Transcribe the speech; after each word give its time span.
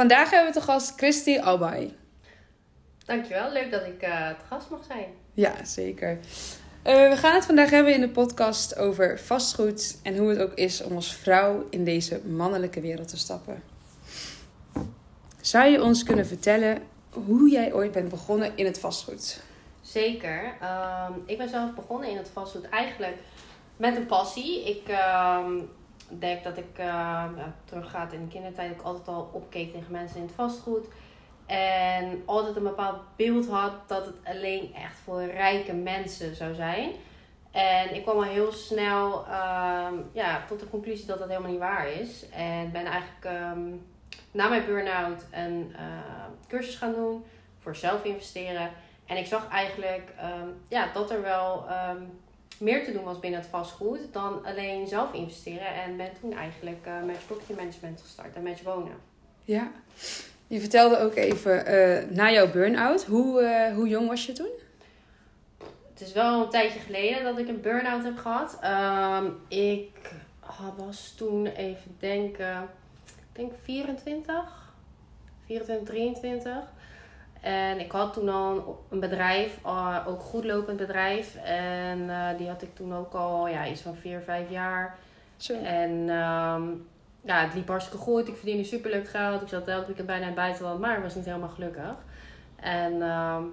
Vandaag 0.00 0.30
hebben 0.30 0.52
we 0.52 0.58
te 0.58 0.64
gast 0.64 0.92
Christy 0.96 1.38
Albay. 1.38 1.94
Dankjewel, 3.04 3.52
leuk 3.52 3.70
dat 3.70 3.82
ik 3.82 4.02
uh, 4.02 4.28
te 4.28 4.44
gast 4.48 4.70
mag 4.70 4.84
zijn. 4.84 5.06
Ja, 5.34 5.64
zeker. 5.64 6.10
Uh, 6.10 7.08
we 7.08 7.16
gaan 7.16 7.34
het 7.34 7.44
vandaag 7.44 7.70
hebben 7.70 7.94
in 7.94 8.00
de 8.00 8.08
podcast 8.08 8.76
over 8.76 9.18
vastgoed 9.18 9.98
en 10.02 10.16
hoe 10.16 10.28
het 10.28 10.38
ook 10.38 10.54
is 10.54 10.82
om 10.82 10.94
als 10.94 11.14
vrouw 11.14 11.66
in 11.70 11.84
deze 11.84 12.20
mannelijke 12.26 12.80
wereld 12.80 13.08
te 13.08 13.16
stappen. 13.16 13.62
Zou 15.40 15.68
je 15.68 15.82
ons 15.82 16.02
kunnen 16.02 16.26
vertellen 16.26 16.78
hoe 17.10 17.50
jij 17.50 17.72
ooit 17.72 17.92
bent 17.92 18.08
begonnen 18.08 18.52
in 18.54 18.64
het 18.64 18.78
vastgoed? 18.78 19.42
Zeker. 19.80 20.44
Um, 20.44 21.22
ik 21.26 21.38
ben 21.38 21.48
zelf 21.48 21.74
begonnen 21.74 22.08
in 22.08 22.16
het 22.16 22.30
vastgoed 22.32 22.68
eigenlijk 22.68 23.16
met 23.76 23.96
een 23.96 24.06
passie. 24.06 24.68
Ik 24.68 24.82
um, 24.88 25.68
denk 26.18 26.44
dat 26.44 26.56
ik 26.56 26.78
uh, 26.78 26.84
ja, 27.36 27.54
teruggaat 27.64 28.12
in 28.12 28.24
de 28.24 28.32
kindertijd. 28.32 28.70
Ik 28.70 28.82
altijd 28.82 29.08
al 29.08 29.30
opkeek 29.32 29.72
tegen 29.72 29.92
mensen 29.92 30.16
in 30.16 30.22
het 30.22 30.34
vastgoed. 30.34 30.86
En 31.46 32.22
altijd 32.24 32.56
een 32.56 32.62
bepaald 32.62 33.00
beeld 33.16 33.48
had 33.48 33.72
dat 33.86 34.06
het 34.06 34.14
alleen 34.24 34.74
echt 34.74 34.96
voor 35.04 35.24
rijke 35.24 35.72
mensen 35.72 36.34
zou 36.34 36.54
zijn. 36.54 36.90
En 37.50 37.94
ik 37.94 38.02
kwam 38.02 38.16
al 38.16 38.22
heel 38.22 38.52
snel 38.52 39.24
uh, 39.28 39.86
ja, 40.12 40.44
tot 40.48 40.60
de 40.60 40.70
conclusie 40.70 41.06
dat 41.06 41.18
dat 41.18 41.28
helemaal 41.28 41.50
niet 41.50 41.60
waar 41.60 41.88
is. 41.88 42.28
En 42.28 42.72
ben 42.72 42.84
eigenlijk 42.84 43.24
um, 43.54 43.86
na 44.30 44.48
mijn 44.48 44.64
burn-out 44.64 45.26
een 45.30 45.74
cursus 46.48 46.76
gaan 46.76 46.94
doen 46.94 47.24
voor 47.58 47.76
zelf 47.76 48.04
investeren. 48.04 48.70
En 49.06 49.16
ik 49.16 49.26
zag 49.26 49.48
eigenlijk 49.48 50.12
ja, 50.68 50.88
dat 50.92 51.10
er 51.10 51.22
wel 51.22 51.66
meer 52.60 52.84
te 52.84 52.92
doen 52.92 53.04
was 53.04 53.18
binnen 53.18 53.40
het 53.40 53.48
vastgoed 53.48 54.12
dan 54.12 54.44
alleen 54.44 54.86
zelf 54.86 55.12
investeren. 55.12 55.74
En 55.74 55.96
ben 55.96 56.10
toen 56.20 56.32
eigenlijk 56.32 56.86
uh, 56.86 57.06
Match 57.06 57.26
Property 57.26 57.52
Management 57.52 58.00
gestart 58.00 58.36
en 58.36 58.42
Match 58.42 58.62
Wonen. 58.62 58.96
Ja, 59.44 59.70
je 60.46 60.60
vertelde 60.60 60.98
ook 60.98 61.14
even 61.14 61.72
uh, 61.72 62.16
na 62.16 62.30
jouw 62.30 62.50
burn-out. 62.50 63.04
Hoe, 63.04 63.42
uh, 63.42 63.74
hoe 63.74 63.88
jong 63.88 64.08
was 64.08 64.26
je 64.26 64.32
toen? 64.32 64.50
Het 65.92 66.08
is 66.08 66.12
wel 66.12 66.42
een 66.42 66.50
tijdje 66.50 66.78
geleden 66.78 67.24
dat 67.24 67.38
ik 67.38 67.48
een 67.48 67.60
burn-out 67.60 68.04
heb 68.04 68.16
gehad. 68.16 68.58
Um, 69.22 69.36
ik 69.48 70.10
was 70.76 71.14
toen 71.16 71.46
even 71.46 71.96
denken, 71.98 72.68
ik 73.06 73.36
denk 73.36 73.52
24, 73.62 74.72
24, 75.46 75.88
23. 75.88 76.52
En 77.40 77.80
ik 77.80 77.92
had 77.92 78.12
toen 78.12 78.28
al 78.28 78.84
een 78.90 79.00
bedrijf, 79.00 79.58
uh, 79.66 79.96
ook 80.06 80.20
goed 80.20 80.44
lopend 80.44 80.76
bedrijf. 80.76 81.36
En 81.44 81.98
uh, 81.98 82.28
die 82.36 82.48
had 82.48 82.62
ik 82.62 82.74
toen 82.74 82.94
ook 82.94 83.14
al 83.14 83.48
ja, 83.48 83.66
iets 83.66 83.80
van 83.80 83.96
4, 83.96 84.20
5 84.20 84.50
jaar. 84.50 84.98
Zo. 85.36 85.54
En 85.54 85.90
um, 85.90 86.88
ja, 87.20 87.44
het 87.44 87.54
liep 87.54 87.68
hartstikke 87.68 88.02
goed. 88.02 88.28
Ik 88.28 88.36
verdiende 88.36 88.64
superleuk 88.64 89.08
geld. 89.08 89.42
Ik 89.42 89.48
zat 89.48 89.68
elke 89.68 89.86
weekend 89.86 90.06
bijna 90.06 90.22
in 90.22 90.26
het 90.26 90.36
buitenland, 90.36 90.80
maar 90.80 90.96
ik 90.96 91.02
was 91.02 91.14
niet 91.14 91.24
helemaal 91.24 91.48
gelukkig. 91.48 91.96
En 92.56 92.92
um, 92.92 93.52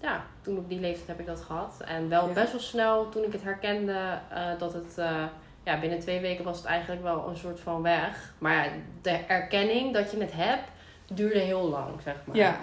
ja, 0.00 0.24
toen 0.40 0.58
op 0.58 0.68
die 0.68 0.80
leeftijd 0.80 1.08
heb 1.08 1.20
ik 1.20 1.26
dat 1.26 1.40
gehad. 1.40 1.82
En 1.84 2.08
wel 2.08 2.26
ja. 2.26 2.32
best 2.32 2.52
wel 2.52 2.60
snel 2.60 3.08
toen 3.08 3.24
ik 3.24 3.32
het 3.32 3.42
herkende 3.42 4.18
uh, 4.32 4.58
dat 4.58 4.72
het... 4.72 4.94
Uh, 4.98 5.24
ja, 5.64 5.80
binnen 5.80 5.98
twee 5.98 6.20
weken 6.20 6.44
was 6.44 6.56
het 6.56 6.66
eigenlijk 6.66 7.02
wel 7.02 7.28
een 7.28 7.36
soort 7.36 7.60
van 7.60 7.82
weg. 7.82 8.32
Maar 8.38 8.64
ja, 8.64 8.70
de 9.02 9.10
erkenning 9.10 9.94
dat 9.94 10.10
je 10.10 10.20
het 10.20 10.32
hebt, 10.32 10.70
duurde 11.12 11.38
heel 11.38 11.68
lang, 11.68 12.02
zeg 12.02 12.16
maar. 12.24 12.36
Ja. 12.36 12.56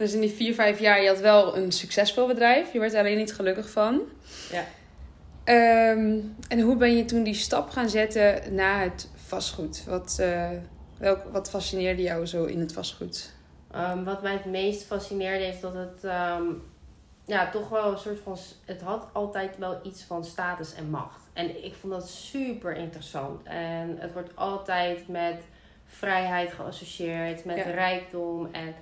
Dus 0.00 0.12
in 0.12 0.20
die 0.20 0.30
vier, 0.30 0.54
vijf 0.54 0.78
jaar, 0.78 1.02
je 1.02 1.08
had 1.08 1.20
wel 1.20 1.56
een 1.56 1.72
succesvol 1.72 2.26
bedrijf. 2.26 2.72
Je 2.72 2.78
werd 2.78 2.92
er 2.92 2.98
alleen 2.98 3.16
niet 3.16 3.34
gelukkig 3.34 3.70
van. 3.70 4.00
Ja. 4.50 4.64
Um, 5.92 6.36
en 6.48 6.60
hoe 6.60 6.76
ben 6.76 6.96
je 6.96 7.04
toen 7.04 7.22
die 7.22 7.34
stap 7.34 7.70
gaan 7.70 7.88
zetten 7.88 8.54
naar 8.54 8.82
het 8.82 9.08
vastgoed? 9.14 9.84
Wat, 9.84 10.18
uh, 10.20 10.48
welk, 10.98 11.24
wat 11.32 11.50
fascineerde 11.50 12.02
jou 12.02 12.26
zo 12.26 12.44
in 12.44 12.60
het 12.60 12.72
vastgoed? 12.72 13.32
Um, 13.76 14.04
wat 14.04 14.22
mij 14.22 14.32
het 14.32 14.44
meest 14.44 14.82
fascineerde 14.82 15.44
is 15.44 15.60
dat 15.60 15.74
het 15.74 16.04
um, 16.04 16.62
ja, 17.24 17.50
toch 17.50 17.68
wel 17.68 17.92
een 17.92 17.98
soort 17.98 18.20
van. 18.20 18.36
Het 18.64 18.80
had 18.80 19.08
altijd 19.12 19.58
wel 19.58 19.80
iets 19.82 20.02
van 20.02 20.24
status 20.24 20.74
en 20.74 20.90
macht. 20.90 21.20
En 21.32 21.64
ik 21.64 21.74
vond 21.74 21.92
dat 21.92 22.08
super 22.08 22.76
interessant. 22.76 23.40
En 23.44 23.96
het 23.98 24.12
wordt 24.12 24.36
altijd 24.36 25.08
met 25.08 25.42
vrijheid 25.86 26.52
geassocieerd, 26.52 27.44
met 27.44 27.56
ja. 27.56 27.62
rijkdom. 27.62 28.48
En 28.52 28.74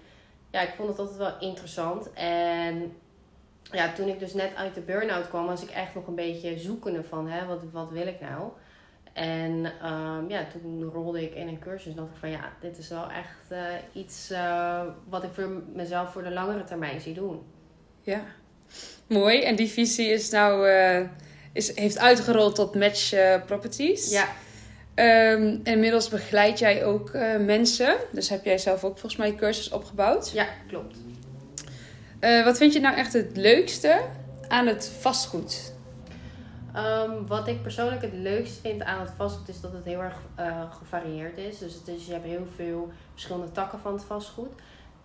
ja, 0.50 0.60
ik 0.60 0.74
vond 0.76 0.88
het 0.88 0.98
altijd 0.98 1.18
wel 1.18 1.38
interessant. 1.40 2.12
En 2.12 2.92
ja, 3.62 3.92
toen 3.92 4.08
ik 4.08 4.18
dus 4.18 4.34
net 4.34 4.54
uit 4.54 4.74
de 4.74 4.80
burn-out 4.80 5.28
kwam, 5.28 5.46
was 5.46 5.62
ik 5.62 5.70
echt 5.70 5.94
nog 5.94 6.06
een 6.06 6.14
beetje 6.14 6.58
zoekende 6.58 7.04
van, 7.04 7.28
hè, 7.28 7.46
wat, 7.46 7.62
wat 7.72 7.90
wil 7.90 8.06
ik 8.06 8.20
nou? 8.20 8.50
En 9.12 9.72
um, 9.84 10.30
ja, 10.30 10.46
toen 10.52 10.90
rolde 10.92 11.22
ik 11.22 11.34
in 11.34 11.48
een 11.48 11.58
cursus 11.58 11.90
en 11.90 11.96
dacht 11.96 12.08
ik 12.08 12.18
van, 12.18 12.30
ja, 12.30 12.52
dit 12.60 12.78
is 12.78 12.88
wel 12.88 13.10
echt 13.10 13.52
uh, 13.52 13.58
iets 13.92 14.30
uh, 14.30 14.82
wat 15.08 15.22
ik 15.22 15.30
voor 15.32 15.62
mezelf 15.74 16.12
voor 16.12 16.22
de 16.22 16.30
langere 16.30 16.64
termijn 16.64 17.00
zie 17.00 17.14
doen. 17.14 17.42
Ja, 18.02 18.22
mooi. 19.06 19.42
En 19.42 19.56
die 19.56 19.68
visie 19.68 20.08
is 20.08 20.30
nou, 20.30 20.68
uh, 20.68 21.08
is, 21.52 21.76
heeft 21.76 21.98
uitgerold 21.98 22.54
tot 22.54 22.74
Match 22.74 23.10
Properties. 23.46 24.10
Ja. 24.10 24.28
Um, 24.98 25.60
inmiddels 25.64 26.08
begeleid 26.08 26.58
jij 26.58 26.84
ook 26.84 27.14
uh, 27.14 27.36
mensen. 27.36 27.96
Dus 28.10 28.28
heb 28.28 28.44
jij 28.44 28.58
zelf 28.58 28.84
ook 28.84 28.98
volgens 28.98 29.16
mij 29.16 29.34
cursus 29.34 29.70
opgebouwd. 29.70 30.30
Ja, 30.30 30.46
klopt. 30.68 30.96
Uh, 32.20 32.44
wat 32.44 32.56
vind 32.56 32.72
je 32.72 32.80
nou 32.80 32.96
echt 32.96 33.12
het 33.12 33.36
leukste 33.36 34.00
aan 34.48 34.66
het 34.66 34.92
vastgoed? 35.00 35.72
Um, 36.76 37.26
wat 37.26 37.48
ik 37.48 37.62
persoonlijk 37.62 38.02
het 38.02 38.12
leukste 38.12 38.60
vind 38.60 38.82
aan 38.82 39.00
het 39.00 39.10
vastgoed 39.16 39.48
is 39.48 39.60
dat 39.60 39.72
het 39.72 39.84
heel 39.84 40.00
erg 40.00 40.16
uh, 40.40 40.72
gevarieerd 40.78 41.38
is. 41.38 41.58
Dus 41.58 41.74
het 41.74 41.88
is, 41.88 42.06
je 42.06 42.12
hebt 42.12 42.24
heel 42.24 42.46
veel 42.56 42.92
verschillende 43.12 43.52
takken 43.52 43.78
van 43.78 43.92
het 43.92 44.04
vastgoed. 44.04 44.50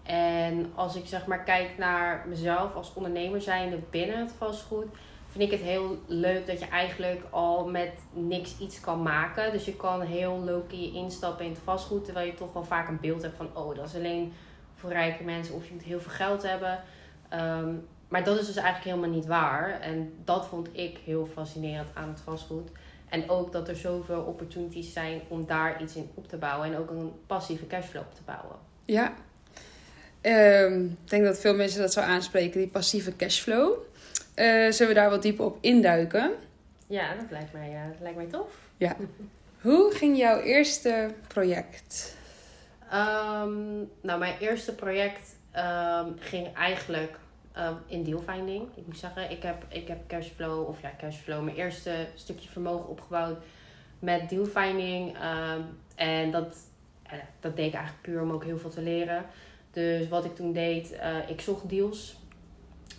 En 0.03 0.71
als 0.75 0.95
ik 0.95 1.05
zeg 1.05 1.25
maar 1.25 1.43
kijk 1.43 1.77
naar 1.77 2.25
mezelf 2.27 2.75
als 2.75 2.93
ondernemer 2.93 3.41
zijnde 3.41 3.79
binnen 3.89 4.19
het 4.19 4.31
vastgoed, 4.37 4.87
vind 5.33 5.51
ik 5.51 5.59
het 5.59 5.67
heel 5.67 5.97
leuk 6.05 6.47
dat 6.47 6.59
je 6.59 6.65
eigenlijk 6.65 7.21
al 7.29 7.67
met 7.67 7.93
niks 8.11 8.55
iets 8.59 8.79
kan 8.79 9.01
maken. 9.01 9.51
Dus 9.51 9.65
je 9.65 9.75
kan 9.75 10.01
heel 10.01 10.41
low-key 10.45 10.91
instappen 10.93 11.45
in 11.45 11.51
het 11.51 11.61
vastgoed, 11.63 12.05
terwijl 12.05 12.25
je 12.25 12.33
toch 12.33 12.53
wel 12.53 12.63
vaak 12.63 12.87
een 12.87 12.99
beeld 13.01 13.21
hebt 13.21 13.37
van, 13.37 13.49
oh, 13.53 13.75
dat 13.75 13.87
is 13.87 13.95
alleen 13.95 14.33
voor 14.75 14.89
rijke 14.89 15.23
mensen 15.23 15.55
of 15.55 15.65
je 15.65 15.73
moet 15.73 15.83
heel 15.83 15.99
veel 15.99 16.11
geld 16.11 16.43
hebben. 16.43 16.83
Um, 17.33 17.87
maar 18.07 18.23
dat 18.23 18.39
is 18.39 18.45
dus 18.45 18.55
eigenlijk 18.55 18.85
helemaal 18.85 19.15
niet 19.15 19.25
waar. 19.25 19.79
En 19.79 20.13
dat 20.23 20.47
vond 20.47 20.69
ik 20.71 20.99
heel 21.05 21.29
fascinerend 21.33 21.89
aan 21.93 22.09
het 22.09 22.19
vastgoed. 22.19 22.69
En 23.09 23.29
ook 23.29 23.51
dat 23.51 23.67
er 23.67 23.75
zoveel 23.75 24.21
opportunities 24.21 24.93
zijn 24.93 25.21
om 25.27 25.45
daar 25.45 25.81
iets 25.81 25.95
in 25.95 26.09
op 26.13 26.27
te 26.27 26.37
bouwen. 26.37 26.67
En 26.67 26.77
ook 26.77 26.89
een 26.89 27.11
passieve 27.27 27.67
cashflow 27.67 28.01
op 28.01 28.15
te 28.15 28.21
bouwen. 28.25 28.55
Ja. 28.85 29.13
Um, 30.21 30.97
ik 31.03 31.09
denk 31.09 31.23
dat 31.23 31.39
veel 31.39 31.55
mensen 31.55 31.81
dat 31.81 31.93
zo 31.93 31.99
aanspreken, 31.99 32.59
die 32.59 32.69
passieve 32.69 33.15
cashflow. 33.15 33.77
Uh, 34.35 34.71
zullen 34.71 34.93
we 34.93 34.99
daar 34.99 35.09
wat 35.09 35.21
dieper 35.21 35.45
op 35.45 35.57
induiken? 35.61 36.31
Ja, 36.87 37.15
dat 37.15 37.31
lijkt 37.31 37.53
mij, 37.53 37.69
uh, 37.73 37.87
dat 37.91 37.99
lijkt 37.99 38.17
mij 38.17 38.25
tof. 38.25 38.57
Ja. 38.77 38.95
Hoe 39.61 39.91
ging 39.91 40.17
jouw 40.17 40.39
eerste 40.39 41.09
project? 41.27 42.17
Um, 42.93 43.89
nou, 44.01 44.19
mijn 44.19 44.37
eerste 44.39 44.75
project 44.75 45.35
um, 45.55 46.15
ging 46.19 46.53
eigenlijk 46.55 47.17
um, 47.57 47.77
in 47.87 48.03
dealfinding. 48.03 48.67
Ik 48.75 48.85
moet 48.85 48.97
zeggen, 48.97 49.31
ik 49.31 49.43
heb, 49.43 49.65
ik 49.69 49.87
heb 49.87 50.07
cashflow, 50.07 50.67
of 50.67 50.81
ja, 50.81 50.91
cashflow, 50.97 51.43
mijn 51.43 51.57
eerste 51.57 52.07
stukje 52.15 52.49
vermogen 52.49 52.89
opgebouwd 52.89 53.37
met 53.99 54.29
dealfinding. 54.29 55.17
en 55.95 56.31
dat, 56.31 56.57
uh, 57.05 57.13
dat 57.39 57.55
deed 57.55 57.67
ik 57.67 57.73
eigenlijk 57.73 58.03
puur 58.03 58.21
om 58.21 58.31
ook 58.31 58.43
heel 58.43 58.57
veel 58.57 58.69
te 58.69 58.81
leren. 58.81 59.25
Dus 59.71 60.07
wat 60.07 60.25
ik 60.25 60.35
toen 60.35 60.53
deed, 60.53 60.93
uh, 60.93 61.29
ik 61.29 61.41
zocht 61.41 61.69
deals. 61.69 62.15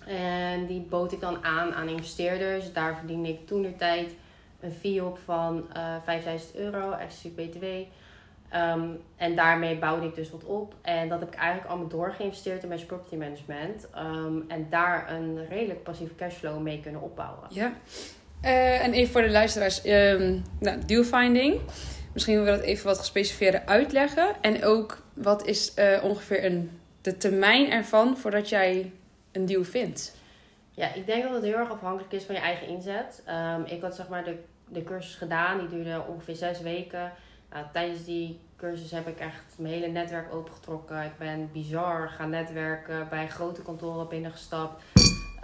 En 0.06 0.66
die 0.66 0.80
bood 0.80 1.12
ik 1.12 1.20
dan 1.20 1.44
aan 1.44 1.74
aan 1.74 1.88
investeerders. 1.88 2.72
Daar 2.72 2.96
verdiende 2.96 3.28
ik 3.28 3.46
toen 3.46 3.62
de 3.62 3.76
tijd 3.76 4.14
een 4.60 4.72
fee 4.72 5.04
op 5.04 5.18
van 5.24 5.66
uh, 5.76 5.96
5000 6.04 6.54
euro, 6.54 6.92
exclusief 6.92 7.34
BTW. 7.34 7.64
Um, 8.54 9.00
en 9.16 9.36
daarmee 9.36 9.76
bouwde 9.76 10.06
ik 10.06 10.14
dus 10.14 10.30
wat 10.30 10.44
op. 10.44 10.74
En 10.82 11.08
dat 11.08 11.20
heb 11.20 11.28
ik 11.32 11.38
eigenlijk 11.38 11.70
allemaal 11.70 11.88
doorgeïnvesteerd 11.88 12.62
in 12.62 12.68
Match 12.68 12.86
Property 12.86 13.16
Management. 13.16 13.88
Um, 13.96 14.44
en 14.48 14.66
daar 14.70 15.12
een 15.12 15.46
redelijk 15.48 15.82
passieve 15.82 16.14
cashflow 16.14 16.62
mee 16.62 16.80
kunnen 16.80 17.00
opbouwen. 17.00 17.48
Ja. 17.50 17.72
Uh, 18.44 18.84
en 18.84 18.92
even 18.92 19.12
voor 19.12 19.22
de 19.22 19.30
luisteraars, 19.30 19.86
um, 19.86 20.42
nou, 20.60 20.78
dealfinding. 20.86 21.60
Misschien 22.12 22.34
willen 22.34 22.52
we 22.52 22.58
dat 22.58 22.68
even 22.68 22.86
wat 22.86 22.98
gespecificeerder 22.98 23.62
uitleggen. 23.66 24.28
En 24.40 24.64
ook, 24.64 25.02
wat 25.14 25.46
is 25.46 25.72
uh, 25.78 26.04
ongeveer 26.04 26.44
een, 26.44 26.70
de 27.00 27.16
termijn 27.16 27.70
ervan 27.70 28.16
voordat 28.16 28.48
jij 28.48 28.92
een 29.34 29.46
deal 29.46 29.64
vindt? 29.64 30.16
Ja, 30.70 30.94
ik 30.94 31.06
denk 31.06 31.22
dat 31.22 31.32
het 31.32 31.42
heel 31.42 31.56
erg 31.58 31.70
afhankelijk 31.70 32.12
is 32.12 32.24
van 32.24 32.34
je 32.34 32.40
eigen 32.40 32.66
inzet. 32.66 33.22
Um, 33.28 33.64
ik 33.64 33.82
had 33.82 33.94
zeg 33.94 34.08
maar 34.08 34.24
de, 34.24 34.38
de 34.68 34.82
cursus 34.82 35.14
gedaan, 35.14 35.58
die 35.58 35.68
duurde 35.68 36.04
ongeveer 36.08 36.36
zes 36.36 36.60
weken. 36.60 37.12
Nou, 37.50 37.66
tijdens 37.72 38.04
die 38.04 38.40
cursus 38.56 38.90
heb 38.90 39.08
ik 39.08 39.18
echt 39.18 39.54
mijn 39.58 39.74
hele 39.74 39.86
netwerk 39.86 40.34
opengetrokken. 40.34 41.04
Ik 41.04 41.18
ben 41.18 41.50
bizar 41.52 42.08
gaan 42.08 42.30
netwerken, 42.30 43.08
bij 43.08 43.28
grote 43.28 43.62
kantoren 43.62 44.08
binnengestapt. 44.08 44.82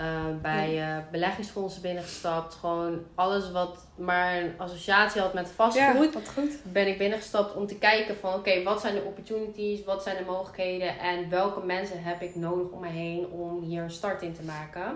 Uh, 0.00 0.24
bij 0.42 0.78
uh, 0.78 0.96
beleggingsfondsen 1.10 1.82
binnengestapt. 1.82 2.54
Gewoon 2.54 3.02
alles 3.14 3.50
wat 3.50 3.86
maar 3.94 4.36
een 4.36 4.54
associatie 4.56 5.20
had 5.20 5.34
met 5.34 5.48
vastgoed. 5.48 6.12
Ja, 6.14 6.20
goed. 6.34 6.72
Ben 6.72 6.88
ik 6.88 6.98
binnengestapt 6.98 7.54
om 7.54 7.66
te 7.66 7.78
kijken 7.78 8.16
van 8.16 8.34
oké, 8.34 8.62
wat 8.62 8.80
zijn 8.80 8.94
de 8.94 9.02
opportunities, 9.02 9.84
wat 9.84 10.02
zijn 10.02 10.16
de 10.16 10.24
mogelijkheden 10.24 10.98
en 10.98 11.28
welke 11.28 11.66
mensen 11.66 12.02
heb 12.02 12.22
ik 12.22 12.34
nodig 12.34 12.70
om 12.70 12.80
me 12.80 12.88
heen 12.88 13.26
om 13.26 13.62
hier 13.62 13.82
een 13.82 13.90
start 13.90 14.22
in 14.22 14.32
te 14.32 14.42
maken. 14.42 14.86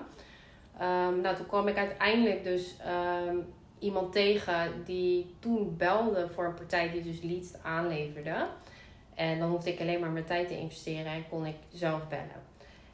Um, 0.81 1.21
nou, 1.21 1.37
toen 1.37 1.47
kwam 1.47 1.69
ik 1.69 1.77
uiteindelijk 1.77 2.45
dus 2.45 2.77
um, 3.29 3.47
iemand 3.79 4.13
tegen 4.13 4.85
die 4.85 5.35
toen 5.39 5.77
belde 5.77 6.29
voor 6.29 6.45
een 6.45 6.55
partij 6.55 6.91
die 6.91 7.03
dus 7.03 7.23
leads 7.23 7.53
aanleverde. 7.63 8.47
En 9.15 9.39
dan 9.39 9.51
hoefde 9.51 9.73
ik 9.73 9.81
alleen 9.81 10.01
maar 10.01 10.11
mijn 10.11 10.25
tijd 10.25 10.49
te 10.49 10.59
investeren 10.59 11.13
en 11.13 11.29
kon 11.29 11.47
ik 11.47 11.57
zelf 11.73 12.09
bellen. 12.09 12.43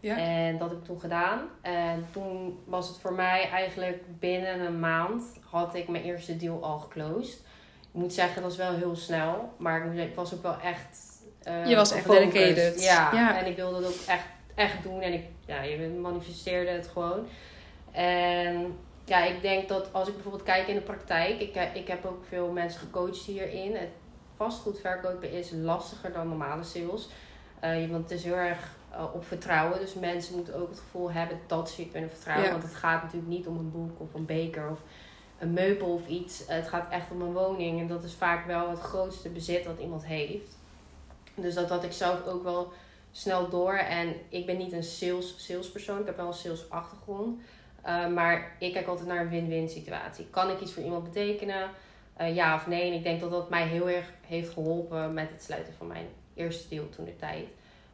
Ja. 0.00 0.16
En 0.16 0.58
dat 0.58 0.70
heb 0.70 0.78
ik 0.78 0.84
toen 0.84 1.00
gedaan. 1.00 1.40
En 1.62 2.06
toen 2.12 2.60
was 2.64 2.88
het 2.88 2.98
voor 2.98 3.12
mij 3.12 3.48
eigenlijk 3.50 4.02
binnen 4.18 4.60
een 4.60 4.80
maand 4.80 5.22
had 5.50 5.74
ik 5.74 5.88
mijn 5.88 6.04
eerste 6.04 6.36
deal 6.36 6.62
al 6.62 6.78
geclosed. 6.78 7.38
Ik 7.80 8.00
moet 8.00 8.12
zeggen, 8.12 8.42
dat 8.42 8.50
is 8.50 8.56
wel 8.56 8.74
heel 8.74 8.96
snel. 8.96 9.54
Maar 9.56 9.94
ik 9.94 10.14
was 10.14 10.34
ook 10.34 10.42
wel 10.42 10.60
echt. 10.60 10.98
Uh, 11.48 11.66
je 11.66 11.76
was 11.76 11.92
echt 11.92 12.08
dedicated. 12.08 12.82
Ja, 12.82 13.12
ja, 13.12 13.38
en 13.38 13.46
ik 13.46 13.56
wilde 13.56 13.76
het 13.76 13.86
ook 13.86 14.06
echt, 14.06 14.24
echt 14.54 14.82
doen. 14.82 15.00
En 15.00 15.12
ik, 15.12 15.24
ja, 15.46 15.62
je 15.62 15.88
manifesteerde 15.88 16.70
het 16.70 16.88
gewoon. 16.88 17.26
En 17.92 18.78
ja, 19.04 19.24
ik 19.24 19.42
denk 19.42 19.68
dat 19.68 19.92
als 19.92 20.08
ik 20.08 20.14
bijvoorbeeld 20.14 20.44
kijk 20.44 20.68
in 20.68 20.74
de 20.74 20.80
praktijk. 20.80 21.40
Ik, 21.40 21.56
ik 21.74 21.88
heb 21.88 22.04
ook 22.04 22.24
veel 22.28 22.48
mensen 22.48 22.80
gecoacht 22.80 23.24
hierin. 23.24 23.76
Het 23.76 23.90
vastgoed 24.36 24.80
verkopen 24.80 25.32
is 25.32 25.50
lastiger 25.50 26.12
dan 26.12 26.28
normale 26.28 26.62
sales. 26.62 27.08
Uh, 27.64 27.90
want 27.90 28.02
het 28.02 28.10
is 28.10 28.24
heel 28.24 28.34
erg 28.34 28.78
uh, 28.92 29.14
op 29.14 29.24
vertrouwen. 29.24 29.78
Dus 29.78 29.94
mensen 29.94 30.34
moeten 30.36 30.54
ook 30.54 30.68
het 30.68 30.78
gevoel 30.78 31.12
hebben 31.12 31.38
dat 31.46 31.70
ze 31.70 31.82
je 31.82 31.90
kunnen 31.90 32.10
vertrouwen. 32.10 32.50
Want 32.50 32.62
het 32.62 32.74
gaat 32.74 33.02
natuurlijk 33.02 33.32
niet 33.32 33.46
om 33.46 33.58
een 33.58 33.70
boek 33.70 34.00
of 34.00 34.14
een 34.14 34.26
beker 34.26 34.70
of 34.70 34.80
een 35.38 35.52
meubel 35.52 35.92
of 35.94 36.06
iets. 36.06 36.42
Het 36.46 36.68
gaat 36.68 36.90
echt 36.90 37.10
om 37.10 37.20
een 37.20 37.32
woning. 37.32 37.80
En 37.80 37.86
dat 37.86 38.04
is 38.04 38.14
vaak 38.14 38.46
wel 38.46 38.70
het 38.70 38.80
grootste 38.80 39.28
bezit 39.28 39.64
dat 39.64 39.78
iemand 39.78 40.06
heeft. 40.06 40.58
Dus 41.34 41.54
dat 41.54 41.68
had 41.68 41.84
ik 41.84 41.92
zelf 41.92 42.26
ook 42.26 42.42
wel 42.42 42.72
snel 43.10 43.48
door. 43.48 43.74
En 43.74 44.14
ik 44.28 44.46
ben 44.46 44.56
niet 44.56 44.72
een 44.72 44.82
sales, 44.82 45.34
salespersoon. 45.46 46.00
Ik 46.00 46.06
heb 46.06 46.16
wel 46.16 46.26
een 46.26 46.32
sales 46.32 46.70
achtergrond. 46.70 47.40
Uh, 47.86 48.08
maar 48.08 48.56
ik 48.58 48.72
kijk 48.72 48.86
altijd 48.86 49.08
naar 49.08 49.20
een 49.20 49.28
win-win 49.28 49.68
situatie. 49.68 50.26
Kan 50.30 50.50
ik 50.50 50.60
iets 50.60 50.72
voor 50.72 50.82
iemand 50.82 51.04
betekenen? 51.04 51.70
Uh, 52.20 52.34
ja 52.34 52.54
of 52.54 52.66
nee? 52.66 52.90
En 52.90 52.96
ik 52.96 53.02
denk 53.02 53.20
dat 53.20 53.30
dat 53.30 53.50
mij 53.50 53.66
heel 53.66 53.88
erg 53.88 54.12
heeft 54.26 54.52
geholpen 54.52 55.14
met 55.14 55.30
het 55.30 55.42
sluiten 55.42 55.74
van 55.74 55.86
mijn 55.86 56.06
eerste 56.34 56.68
deal 56.68 56.88
toen 56.88 57.04
de 57.04 57.16
tijd. 57.16 57.46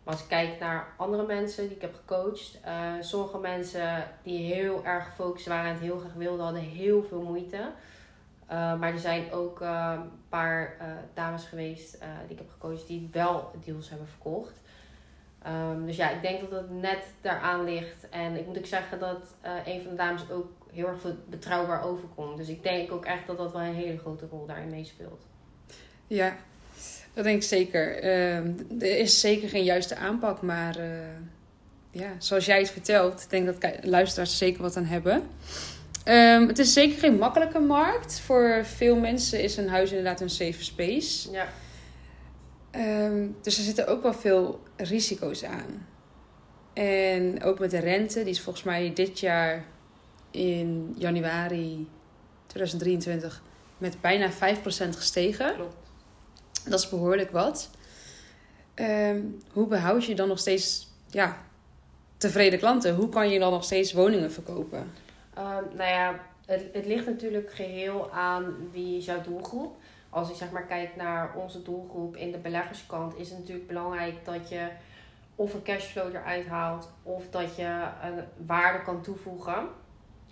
Maar 0.06 0.14
als 0.14 0.22
ik 0.22 0.30
kijk 0.30 0.58
naar 0.60 0.94
andere 0.96 1.26
mensen 1.26 1.66
die 1.66 1.76
ik 1.76 1.82
heb 1.82 1.94
gecoacht, 1.94 2.58
uh, 2.66 2.92
sommige 3.00 3.38
mensen 3.38 4.04
die 4.22 4.54
heel 4.54 4.84
erg 4.84 5.04
gefocust 5.04 5.46
waren 5.46 5.66
en 5.66 5.72
het 5.72 5.82
heel 5.82 5.98
graag 5.98 6.12
wilden, 6.12 6.44
hadden 6.44 6.62
heel 6.62 7.02
veel 7.02 7.22
moeite. 7.22 7.56
Uh, 7.56 8.78
maar 8.78 8.92
er 8.92 8.98
zijn 8.98 9.32
ook 9.32 9.60
uh, 9.60 9.94
een 9.96 10.10
paar 10.28 10.76
dames 11.14 11.44
geweest 11.44 11.98
die 12.26 12.32
ik 12.32 12.38
heb 12.38 12.50
gecoacht 12.50 12.86
die 12.86 13.08
wel 13.12 13.50
deals 13.64 13.88
hebben 13.88 14.08
verkocht. 14.08 14.60
Um, 15.46 15.86
dus 15.86 15.96
ja, 15.96 16.10
ik 16.10 16.22
denk 16.22 16.40
dat 16.40 16.50
het 16.50 16.70
net 16.70 17.04
daaraan 17.20 17.64
ligt. 17.64 18.08
En 18.08 18.36
ik 18.36 18.46
moet 18.46 18.58
ook 18.58 18.66
zeggen 18.66 18.98
dat 18.98 19.34
een 19.64 19.80
van 19.82 19.90
de 19.90 19.96
dames 19.96 20.30
ook 20.30 20.50
heel 20.72 20.86
erg 20.86 21.00
betrouwbaar 21.28 21.82
overkomt. 21.82 22.36
Dus 22.36 22.48
ik 22.48 22.62
denk 22.62 22.92
ook 22.92 23.04
echt 23.04 23.26
dat 23.26 23.36
dat 23.36 23.52
wel 23.52 23.62
een 23.62 23.74
hele 23.74 23.98
grote 23.98 24.26
rol 24.30 24.46
daarin 24.46 24.70
meespeelt. 24.70 25.26
Ja, 26.06 26.36
dat 27.16 27.24
denk 27.24 27.36
ik 27.36 27.48
zeker. 27.48 28.04
Uh, 28.04 28.36
er 28.82 28.98
is 28.98 29.20
zeker 29.20 29.48
geen 29.48 29.64
juiste 29.64 29.96
aanpak, 29.96 30.42
maar 30.42 30.78
uh, 30.78 30.84
ja, 31.90 32.08
zoals 32.18 32.46
jij 32.46 32.58
het 32.58 32.70
vertelt, 32.70 33.22
ik 33.22 33.30
denk 33.30 33.46
dat 33.46 33.84
luisteraars 33.84 34.30
er 34.30 34.36
zeker 34.36 34.62
wat 34.62 34.76
aan 34.76 34.84
hebben. 34.84 35.22
Um, 36.04 36.48
het 36.48 36.58
is 36.58 36.72
zeker 36.72 36.98
geen 36.98 37.18
makkelijke 37.18 37.58
markt. 37.58 38.20
Voor 38.20 38.60
veel 38.64 38.96
mensen 38.96 39.42
is 39.42 39.56
een 39.56 39.68
huis 39.68 39.90
inderdaad 39.90 40.20
een 40.20 40.30
safe 40.30 40.64
space. 40.64 41.30
Ja. 41.30 41.48
Um, 43.04 43.36
dus 43.42 43.58
er 43.58 43.64
zitten 43.64 43.86
ook 43.86 44.02
wel 44.02 44.14
veel 44.14 44.60
risico's 44.76 45.44
aan. 45.44 45.86
En 46.72 47.42
ook 47.42 47.58
met 47.58 47.70
de 47.70 47.78
rente, 47.78 48.22
die 48.22 48.32
is 48.32 48.40
volgens 48.40 48.64
mij 48.64 48.92
dit 48.94 49.20
jaar 49.20 49.64
in 50.30 50.94
januari 50.98 51.88
2023 52.46 53.42
met 53.78 54.00
bijna 54.00 54.30
5% 54.32 54.34
gestegen. 54.90 55.54
Klopt. 55.54 55.85
Dat 56.68 56.78
is 56.78 56.88
behoorlijk 56.88 57.30
wat. 57.30 57.70
Um, 58.74 59.38
hoe 59.52 59.66
behoud 59.66 60.04
je 60.04 60.14
dan 60.14 60.28
nog 60.28 60.38
steeds 60.38 60.88
ja, 61.10 61.36
tevreden 62.16 62.58
klanten? 62.58 62.94
Hoe 62.94 63.08
kan 63.08 63.30
je 63.30 63.38
dan 63.38 63.52
nog 63.52 63.64
steeds 63.64 63.92
woningen 63.92 64.32
verkopen? 64.32 64.78
Um, 65.38 65.76
nou 65.76 65.90
ja, 65.90 66.20
het, 66.46 66.64
het 66.72 66.86
ligt 66.86 67.06
natuurlijk 67.06 67.52
geheel 67.52 68.10
aan 68.12 68.54
wie 68.72 68.96
is 68.96 69.04
jouw 69.04 69.22
doelgroep. 69.22 69.76
Als 70.10 70.30
ik 70.30 70.36
zeg 70.36 70.50
maar 70.50 70.66
kijk 70.66 70.96
naar 70.96 71.34
onze 71.36 71.62
doelgroep 71.62 72.16
in 72.16 72.32
de 72.32 72.38
beleggerskant, 72.38 73.16
is 73.16 73.28
het 73.28 73.38
natuurlijk 73.38 73.66
belangrijk 73.66 74.24
dat 74.24 74.48
je 74.48 74.68
of 75.34 75.54
een 75.54 75.62
cashflow 75.62 76.14
eruit 76.14 76.46
haalt 76.46 76.90
of 77.02 77.22
dat 77.30 77.56
je 77.56 77.86
een 78.02 78.24
waarde 78.46 78.82
kan 78.84 79.02
toevoegen. 79.02 79.68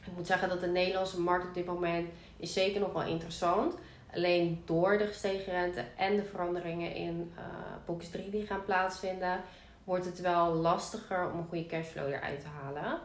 Ik 0.05 0.13
moet 0.17 0.27
zeggen 0.27 0.49
dat 0.49 0.61
de 0.61 0.67
Nederlandse 0.67 1.21
markt 1.21 1.47
op 1.47 1.55
dit 1.55 1.67
moment 1.67 2.09
is 2.37 2.53
zeker 2.53 2.81
nog 2.81 2.93
wel 2.93 3.05
interessant. 3.05 3.75
Alleen 4.15 4.63
door 4.65 4.99
de 4.99 5.07
gestegen 5.07 5.53
rente 5.53 5.85
en 5.97 6.17
de 6.17 6.25
veranderingen 6.25 6.95
in 6.95 7.33
uh, 7.37 7.45
box 7.87 8.09
3 8.09 8.31
die 8.31 8.47
gaan 8.47 8.65
plaatsvinden, 8.65 9.41
wordt 9.85 10.05
het 10.05 10.21
wel 10.21 10.55
lastiger 10.55 11.31
om 11.31 11.39
een 11.39 11.47
goede 11.49 11.67
cashflow 11.67 12.07
eruit 12.07 12.41
te 12.41 12.47
halen. 12.63 12.99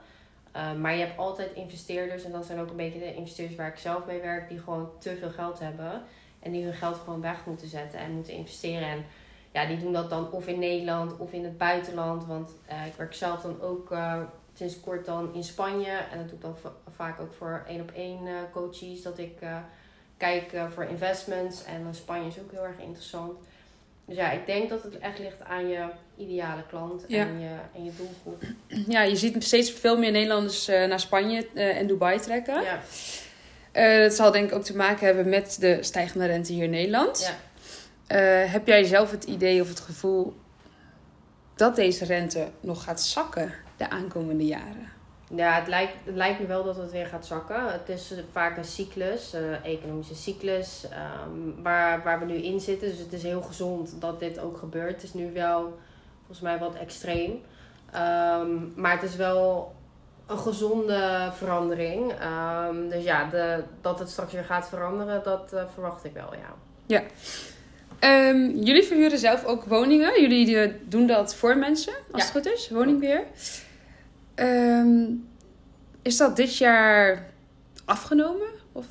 Uh, 0.55 0.81
maar 0.81 0.93
je 0.93 1.05
hebt 1.05 1.17
altijd 1.17 1.53
investeerders, 1.53 2.23
en 2.23 2.31
dat 2.31 2.45
zijn 2.45 2.59
ook 2.59 2.69
een 2.69 2.75
beetje 2.75 2.99
de 2.99 3.15
investeerders 3.15 3.57
waar 3.57 3.67
ik 3.67 3.77
zelf 3.77 4.05
mee 4.05 4.21
werk, 4.21 4.49
die 4.49 4.59
gewoon 4.59 4.91
te 4.99 5.15
veel 5.15 5.29
geld 5.29 5.59
hebben. 5.59 6.01
En 6.39 6.51
die 6.51 6.63
hun 6.63 6.73
geld 6.73 6.97
gewoon 6.97 7.21
weg 7.21 7.45
moeten 7.45 7.67
zetten 7.67 7.99
en 7.99 8.11
moeten 8.11 8.33
investeren. 8.33 8.87
En 8.87 9.05
ja, 9.51 9.65
die 9.65 9.77
doen 9.77 9.93
dat 9.93 10.09
dan 10.09 10.31
of 10.31 10.47
in 10.47 10.59
Nederland 10.59 11.17
of 11.17 11.33
in 11.33 11.43
het 11.43 11.57
buitenland. 11.57 12.25
Want 12.25 12.51
uh, 12.71 12.85
ik 12.85 12.93
werk 12.93 13.13
zelf 13.13 13.41
dan 13.41 13.61
ook 13.61 13.93
sinds 14.53 14.79
kort 14.79 15.05
dan 15.05 15.33
in 15.33 15.43
Spanje. 15.43 15.91
En 15.91 16.17
dat 16.17 16.27
doe 16.27 16.35
ik 16.35 16.41
dan 16.41 16.55
vaak 16.87 17.19
ook 17.19 17.33
voor 17.33 17.63
één 17.67 17.81
op 17.81 17.91
één 17.91 18.19
coaches. 18.51 19.01
Dat 19.01 19.17
ik 19.17 19.41
kijken 20.19 20.71
voor 20.71 20.83
investments. 20.83 21.63
En 21.65 21.95
Spanje 21.95 22.27
is 22.27 22.39
ook 22.39 22.51
heel 22.51 22.63
erg 22.63 22.79
interessant. 22.79 23.33
Dus 24.09 24.17
ja, 24.17 24.31
ik 24.31 24.45
denk 24.45 24.69
dat 24.69 24.83
het 24.83 24.99
echt 24.99 25.19
ligt 25.19 25.43
aan 25.43 25.67
je 25.67 25.85
ideale 26.17 26.63
klant 26.67 27.05
en, 27.05 27.39
je, 27.39 27.49
en 27.75 27.83
je 27.83 27.91
doelgroep. 27.97 28.43
Ja, 28.95 29.01
je 29.01 29.15
ziet 29.15 29.43
steeds 29.43 29.71
veel 29.71 29.97
meer 29.97 30.11
Nederlanders 30.11 30.69
uh, 30.69 30.85
naar 30.85 30.99
Spanje 30.99 31.47
uh, 31.53 31.77
en 31.77 31.87
Dubai 31.87 32.19
trekken. 32.19 32.61
Ja. 32.61 32.79
Uh, 33.73 34.03
dat 34.03 34.13
zal 34.13 34.31
denk 34.31 34.49
ik 34.49 34.55
ook 34.55 34.63
te 34.63 34.75
maken 34.75 35.05
hebben 35.05 35.29
met 35.29 35.57
de 35.59 35.77
stijgende 35.81 36.25
rente 36.25 36.53
hier 36.53 36.63
in 36.63 36.69
Nederland. 36.69 37.33
Ja. 38.07 38.17
heb 38.25 38.67
jij 38.67 38.83
zelf 38.83 39.11
het 39.11 39.23
idee 39.23 39.61
of 39.61 39.67
het 39.67 39.79
gevoel 39.79 40.33
dat 41.55 41.75
deze 41.75 42.05
rente 42.05 42.47
nog 42.59 42.83
gaat 42.83 43.01
zakken 43.01 43.53
de 43.77 43.89
aankomende 43.89 44.45
jaren? 44.45 44.98
Ja, 45.35 45.53
het 45.53 45.67
lijkt, 45.67 45.93
het 46.03 46.15
lijkt 46.15 46.39
me 46.39 46.45
wel 46.45 46.63
dat 46.63 46.75
het 46.75 46.91
weer 46.91 47.05
gaat 47.05 47.25
zakken. 47.25 47.71
Het 47.71 47.89
is 47.89 48.13
vaak 48.31 48.57
een 48.57 48.65
cyclus, 48.65 49.33
een 49.33 49.63
economische 49.63 50.15
cyclus, 50.15 50.85
um, 51.27 51.63
waar, 51.63 52.03
waar 52.03 52.19
we 52.19 52.25
nu 52.25 52.35
in 52.35 52.59
zitten. 52.59 52.89
Dus 52.89 52.99
het 52.99 53.13
is 53.13 53.23
heel 53.23 53.41
gezond 53.41 54.01
dat 54.01 54.19
dit 54.19 54.39
ook 54.39 54.57
gebeurt. 54.57 54.91
Het 54.91 55.03
is 55.03 55.13
nu 55.13 55.33
wel 55.33 55.77
volgens 56.17 56.39
mij 56.39 56.57
wat 56.57 56.75
extreem. 56.75 57.31
Um, 57.95 58.73
maar 58.75 58.91
het 58.91 59.03
is 59.03 59.15
wel 59.15 59.75
een 60.27 60.37
gezonde 60.37 61.29
verandering. 61.33 62.13
Um, 62.67 62.89
dus 62.89 63.03
ja, 63.03 63.29
de, 63.29 63.63
dat 63.81 63.99
het 63.99 64.09
straks 64.09 64.33
weer 64.33 64.43
gaat 64.43 64.69
veranderen, 64.69 65.23
dat 65.23 65.51
uh, 65.53 65.61
verwacht 65.73 66.05
ik 66.05 66.13
wel, 66.13 66.33
ja. 66.33 66.55
Ja. 66.85 67.03
jullie 68.63 68.83
verhuren 68.83 69.17
zelf 69.17 69.45
ook 69.45 69.63
woningen. 69.63 70.21
Jullie 70.21 70.73
doen 70.87 71.07
dat 71.07 71.35
voor 71.35 71.57
mensen, 71.57 71.93
als 72.11 72.23
het 72.23 72.31
goed 72.31 72.45
is. 72.45 72.69
Woningbeheer. 72.69 73.23
Um, 74.39 75.27
is 76.01 76.17
dat 76.17 76.35
dit 76.35 76.57
jaar 76.57 77.25
afgenomen? 77.85 78.47
Of? 78.71 78.85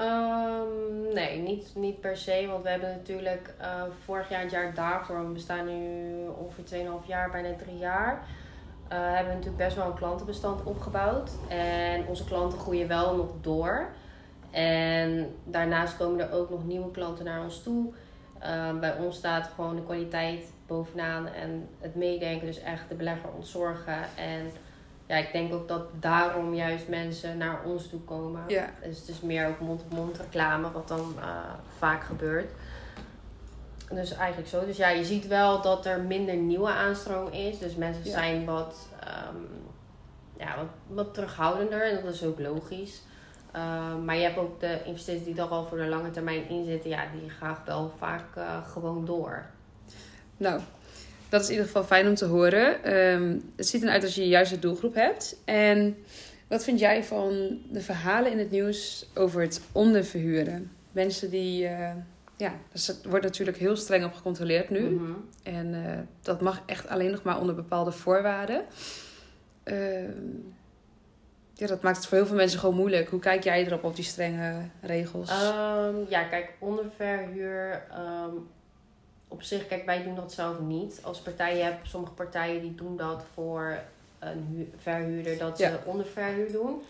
Um, 0.00 1.12
nee, 1.14 1.38
niet, 1.38 1.72
niet 1.74 2.00
per 2.00 2.16
se. 2.16 2.46
Want 2.48 2.62
we 2.62 2.68
hebben 2.68 2.88
natuurlijk 2.88 3.54
uh, 3.60 3.82
vorig 4.04 4.28
jaar 4.28 4.40
het 4.40 4.50
jaar 4.50 4.74
daarvoor, 4.74 5.26
we 5.26 5.32
bestaan 5.32 5.66
nu 5.66 6.26
ongeveer 6.38 6.84
2,5 7.02 7.06
jaar, 7.06 7.30
bijna 7.30 7.56
3 7.56 7.78
jaar. 7.78 8.24
Uh, 8.92 8.98
hebben 8.98 9.26
we 9.26 9.32
natuurlijk 9.32 9.56
best 9.56 9.76
wel 9.76 9.86
een 9.86 9.94
klantenbestand 9.94 10.64
opgebouwd. 10.64 11.30
En 11.48 12.06
onze 12.06 12.24
klanten 12.24 12.58
groeien 12.58 12.88
wel 12.88 13.16
nog 13.16 13.30
door. 13.40 13.88
En 14.50 15.34
daarnaast 15.44 15.96
komen 15.96 16.20
er 16.20 16.32
ook 16.32 16.50
nog 16.50 16.66
nieuwe 16.66 16.90
klanten 16.90 17.24
naar 17.24 17.42
ons 17.42 17.62
toe. 17.62 17.92
Uh, 18.42 18.78
bij 18.78 18.96
ons 18.96 19.16
staat 19.16 19.50
gewoon 19.54 19.76
de 19.76 19.82
kwaliteit 19.82 20.52
bovenaan 20.70 21.26
en 21.26 21.68
het 21.78 21.94
meedenken, 21.94 22.46
dus 22.46 22.60
echt 22.60 22.88
de 22.88 22.94
belegger 22.94 23.28
ontzorgen. 23.36 23.98
En 24.16 24.50
ja, 25.06 25.16
ik 25.16 25.32
denk 25.32 25.52
ook 25.52 25.68
dat 25.68 25.82
daarom 26.00 26.54
juist 26.54 26.88
mensen 26.88 27.38
naar 27.38 27.64
ons 27.64 27.88
toe 27.88 28.00
komen. 28.00 28.42
Ja. 28.46 28.70
Dus 28.82 28.98
het 28.98 29.08
is 29.08 29.20
meer 29.20 29.48
ook 29.48 29.60
mond-op-mond 29.60 30.18
reclame, 30.18 30.70
wat 30.70 30.88
dan 30.88 31.14
uh, 31.18 31.24
vaak 31.78 32.04
gebeurt. 32.04 32.50
Dus 33.90 34.12
eigenlijk 34.12 34.48
zo. 34.48 34.66
Dus 34.66 34.76
ja, 34.76 34.88
je 34.88 35.04
ziet 35.04 35.26
wel 35.26 35.62
dat 35.62 35.86
er 35.86 36.00
minder 36.00 36.36
nieuwe 36.36 36.70
aanstroom 36.70 37.32
is. 37.32 37.58
Dus 37.58 37.74
mensen 37.74 38.10
zijn 38.10 38.44
wat, 38.44 38.88
um, 39.32 39.48
ja, 40.36 40.56
wat, 40.56 40.66
wat 40.86 41.14
terughoudender 41.14 41.82
en 41.82 42.04
dat 42.04 42.14
is 42.14 42.24
ook 42.24 42.38
logisch. 42.38 43.02
Ehm, 43.52 44.04
maar 44.04 44.16
je 44.16 44.22
hebt 44.22 44.38
ook 44.38 44.60
de 44.60 44.80
investeerders 44.84 45.26
die 45.26 45.42
er 45.42 45.48
al 45.48 45.64
voor 45.64 45.78
de 45.78 45.86
lange 45.86 46.10
termijn 46.10 46.48
in 46.48 46.64
zitten. 46.64 46.90
Ja, 46.90 47.04
die 47.20 47.30
gaan 47.30 47.56
wel 47.64 47.92
vaak 47.98 48.36
eh, 48.36 48.66
gewoon 48.66 49.04
door. 49.04 49.44
Nou, 50.40 50.60
dat 51.28 51.40
is 51.40 51.46
in 51.46 51.52
ieder 51.52 51.66
geval 51.66 51.84
fijn 51.84 52.08
om 52.08 52.14
te 52.14 52.24
horen. 52.24 52.84
Ehm, 52.84 53.38
het 53.56 53.66
ziet 53.66 53.82
eruit 53.82 54.02
als 54.02 54.14
je 54.14 54.28
juist 54.28 54.50
de 54.50 54.58
doelgroep 54.58 54.94
hebt. 54.94 55.36
En 55.44 55.96
wat 56.48 56.64
vind 56.64 56.78
jij 56.78 57.04
van 57.04 57.58
de 57.70 57.80
verhalen 57.80 58.32
in 58.32 58.38
het 58.38 58.50
nieuws 58.50 59.06
over 59.14 59.40
het 59.40 59.60
onderverhuren? 59.72 60.70
Mensen 60.92 61.30
die, 61.30 61.62
uh, 61.64 61.90
ja, 62.36 62.52
er 62.72 63.08
wordt 63.08 63.24
natuurlijk 63.24 63.56
heel 63.56 63.76
streng 63.76 64.04
op 64.04 64.12
gecontroleerd 64.12 64.70
nu. 64.70 64.80
Mhm. 64.80 65.12
En 65.42 65.74
uh, 65.74 65.98
dat 66.22 66.40
mag 66.40 66.62
echt 66.66 66.88
alleen 66.88 67.10
nog 67.10 67.22
maar 67.22 67.40
onder 67.40 67.54
bepaalde 67.54 67.92
voorwaarden. 67.92 68.64
Ehm, 69.62 70.28
ja, 71.54 71.66
dat 71.66 71.82
maakt 71.82 71.96
het 71.96 72.06
voor 72.06 72.18
heel 72.18 72.26
veel 72.26 72.36
mensen 72.36 72.58
gewoon 72.58 72.76
moeilijk. 72.76 73.08
Hoe 73.08 73.20
kijk 73.20 73.44
jij 73.44 73.66
erop 73.66 73.84
op 73.84 73.96
die 73.96 74.04
strenge 74.04 74.54
regels? 74.80 75.30
Ehm, 75.30 75.96
ja, 76.08 76.22
kijk, 76.22 76.52
onderverhuur. 76.58 77.86
Um, 77.98 78.48
op 79.30 79.42
zich, 79.42 79.66
kijk, 79.66 79.84
wij 79.86 80.02
doen 80.02 80.14
dat 80.14 80.32
zelf 80.32 80.60
niet. 80.60 81.00
Als 81.02 81.20
partij, 81.20 81.56
je 81.56 81.62
hebt 81.62 81.88
sommige 81.88 82.12
partijen 82.12 82.60
die 82.60 82.74
doen 82.74 82.96
dat 82.96 83.24
voor 83.34 83.78
een 84.18 84.72
verhuurder, 84.76 85.38
dat 85.38 85.58
ze 85.58 85.78
onderverhuur 85.84 86.52
doen. 86.52 86.82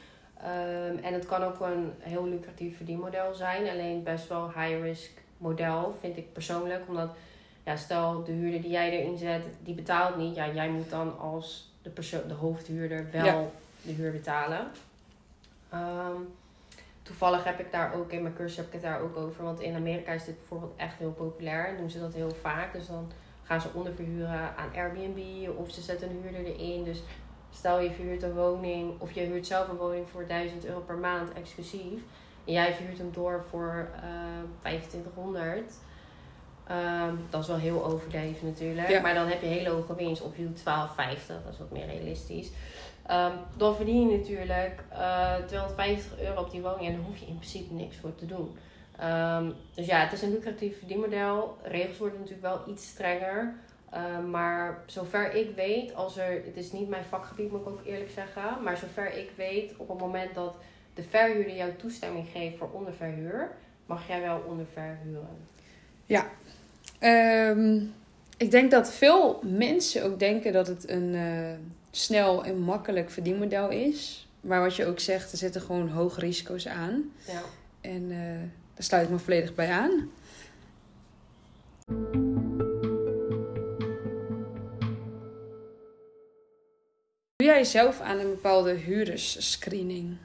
Um, 0.42 0.98
en 0.98 1.14
het 1.14 1.26
kan 1.26 1.42
ook 1.42 1.60
een 1.60 1.92
heel 1.98 2.28
lucratief 2.28 2.76
verdienmodel 2.76 3.34
zijn. 3.34 3.68
Alleen 3.68 4.02
best 4.02 4.28
wel 4.28 4.46
high-risk 4.46 5.10
model, 5.36 5.96
vind 6.00 6.16
ik 6.16 6.32
persoonlijk. 6.32 6.82
Omdat, 6.88 7.10
ja, 7.64 7.76
stel 7.76 8.24
de 8.24 8.32
huurder 8.32 8.60
die 8.60 8.70
jij 8.70 8.90
erin 8.90 9.18
zet, 9.18 9.42
die 9.62 9.74
betaalt 9.74 10.16
niet. 10.16 10.34
Ja, 10.34 10.50
jij 10.52 10.68
moet 10.68 10.90
dan 10.90 11.18
als 11.18 11.72
de, 11.82 11.90
persoon, 11.90 12.28
de 12.28 12.34
hoofdhuurder 12.34 13.06
wel 13.12 13.52
de 13.82 13.92
huur 13.92 14.12
betalen. 14.12 14.70
Um, 15.74 16.28
toevallig 17.02 17.44
heb 17.44 17.60
ik 17.60 17.72
daar 17.72 17.94
ook 17.94 18.12
in 18.12 18.22
mijn 18.22 18.34
cursus 18.34 18.56
heb 18.56 18.66
ik 18.66 18.72
het 18.72 18.82
daar 18.82 19.00
ook 19.00 19.16
over. 19.16 19.44
Want 19.44 19.60
in 19.60 19.74
Amerika 19.74 20.12
is 20.12 20.24
dit 20.24 20.38
bijvoorbeeld 20.38 20.72
echt 20.76 20.98
heel 20.98 21.12
populair. 21.12 21.68
En 21.68 21.76
doen 21.76 21.90
ze 21.90 22.00
dat 22.00 22.14
heel 22.14 22.34
vaak. 22.40 22.72
Dus 22.72 22.86
dan 22.86 23.12
gaan 23.42 23.60
ze 23.60 23.68
onderverhuren 23.72 24.56
aan 24.56 24.74
Airbnb 24.74 25.48
of 25.58 25.70
ze 25.70 25.80
zetten 25.80 26.10
een 26.10 26.20
huurder 26.22 26.44
erin. 26.44 26.84
Dus 26.84 27.02
stel 27.50 27.80
je 27.80 27.90
verhuurt 27.90 28.22
een 28.22 28.34
woning 28.34 29.00
of 29.00 29.12
je 29.12 29.20
huurt 29.20 29.46
zelf 29.46 29.68
een 29.68 29.76
woning 29.76 30.08
voor 30.08 30.26
1000 30.26 30.66
euro 30.66 30.80
per 30.80 30.96
maand 30.96 31.32
exclusief. 31.32 32.00
En 32.44 32.52
jij 32.52 32.74
verhuurt 32.74 32.98
hem 32.98 33.12
door 33.12 33.44
voor 33.50 33.88
uh, 33.96 34.02
2500. 34.60 35.72
Um, 36.70 37.26
dat 37.30 37.40
is 37.42 37.46
wel 37.46 37.56
heel 37.56 37.84
overdreven 37.84 38.46
natuurlijk. 38.46 39.02
Maar 39.02 39.14
dan 39.14 39.26
heb 39.26 39.40
je 39.40 39.46
hele 39.46 39.68
hoge 39.68 39.94
winst. 39.94 40.22
Of 40.22 40.36
je 40.36 40.42
doet 40.42 40.60
12,50. 40.60 40.64
Dat 40.64 41.52
is 41.52 41.58
wat 41.58 41.70
meer 41.70 41.86
realistisch. 41.86 42.50
Um, 43.10 43.32
dan 43.56 43.76
verdien 43.76 44.10
je 44.10 44.16
natuurlijk 44.16 44.84
uh, 44.92 45.34
250 45.46 46.20
euro 46.20 46.40
op 46.40 46.50
die 46.50 46.60
woning. 46.60 46.86
En 46.86 46.92
daar 46.92 47.04
hoef 47.04 47.16
je 47.16 47.26
in 47.26 47.36
principe 47.36 47.74
niks 47.74 47.96
voor 47.96 48.14
te 48.14 48.26
doen. 48.26 48.56
Um, 49.02 49.54
dus 49.74 49.86
ja, 49.86 49.98
het 49.98 50.12
is 50.12 50.22
een 50.22 50.30
lucratief 50.30 50.78
verdienmodel. 50.78 51.56
Regels 51.62 51.98
worden 51.98 52.18
natuurlijk 52.18 52.46
wel 52.46 52.62
iets 52.68 52.88
strenger. 52.88 53.54
Um, 53.94 54.30
maar 54.30 54.82
zover 54.86 55.34
ik 55.34 55.54
weet, 55.54 55.94
als 55.94 56.16
er, 56.16 56.42
het 56.44 56.56
is 56.56 56.72
niet 56.72 56.88
mijn 56.88 57.04
vakgebied 57.04 57.50
moet 57.50 57.60
ik 57.60 57.66
ook 57.66 57.84
eerlijk 57.84 58.10
zeggen. 58.10 58.62
Maar 58.62 58.76
zover 58.76 59.16
ik 59.16 59.30
weet, 59.36 59.76
op 59.76 59.88
het 59.88 59.98
moment 59.98 60.34
dat 60.34 60.54
de 60.94 61.02
verhuurder 61.02 61.56
jou 61.56 61.70
toestemming 61.76 62.28
geeft 62.32 62.56
voor 62.56 62.70
onderverhuur, 62.72 63.50
mag 63.86 64.08
jij 64.08 64.20
wel 64.20 64.42
onderverhuren. 64.48 65.38
Ja, 66.06 66.26
ik 68.36 68.50
denk 68.50 68.70
dat 68.70 68.92
veel 68.92 69.40
mensen 69.44 70.04
ook 70.04 70.18
denken 70.18 70.52
dat 70.52 70.66
het 70.66 70.88
een 70.88 71.14
uh, 71.14 71.52
snel 71.90 72.44
en 72.44 72.58
makkelijk 72.58 73.10
verdienmodel 73.10 73.70
is. 73.70 74.28
Maar 74.40 74.60
wat 74.60 74.76
je 74.76 74.86
ook 74.86 75.00
zegt, 75.00 75.32
er 75.32 75.38
zitten 75.38 75.60
gewoon 75.60 75.88
hoge 75.88 76.20
risico's 76.20 76.66
aan. 76.66 77.12
Ja. 77.26 77.42
En 77.80 78.10
uh, 78.10 78.18
daar 78.74 78.84
sluit 78.84 79.04
ik 79.04 79.10
me 79.10 79.18
volledig 79.18 79.54
bij 79.54 79.70
aan. 79.70 80.10
Doe 87.36 87.48
jij 87.48 87.64
zelf 87.64 88.00
aan 88.00 88.18
een 88.18 88.30
bepaalde 88.30 88.72
huurdersscreening? 88.72 90.16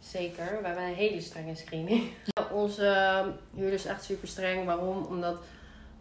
Zeker, 0.00 0.58
we 0.60 0.66
hebben 0.66 0.84
een 0.84 0.94
hele 0.94 1.20
strenge 1.20 1.54
screening. 1.54 2.10
Onze 2.52 3.24
huurders 3.54 3.84
is 3.84 3.90
echt 3.90 4.04
super 4.04 4.28
streng. 4.28 4.64
Waarom? 4.64 5.04
Omdat, 5.04 5.36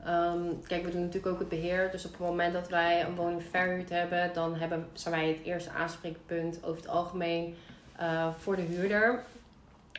um, 0.08 0.62
kijk, 0.68 0.84
we 0.86 0.92
doen 0.92 1.02
natuurlijk 1.02 1.34
ook 1.34 1.40
het 1.40 1.50
beheer. 1.50 1.92
Dus 1.92 2.06
op 2.06 2.12
het 2.12 2.20
moment 2.20 2.54
dat 2.54 2.70
wij 2.70 3.06
een 3.06 3.16
woning 3.16 3.44
verhuurd 3.52 3.90
hebben, 3.90 4.34
dan 4.34 4.56
hebben, 4.56 4.88
zijn 4.94 5.16
wij 5.16 5.28
het 5.28 5.44
eerste 5.44 5.70
aanspreekpunt 5.70 6.64
over 6.64 6.82
het 6.82 6.90
algemeen 6.90 7.56
uh, 8.02 8.28
voor 8.40 8.56
de 8.56 8.62
huurder. 8.62 9.24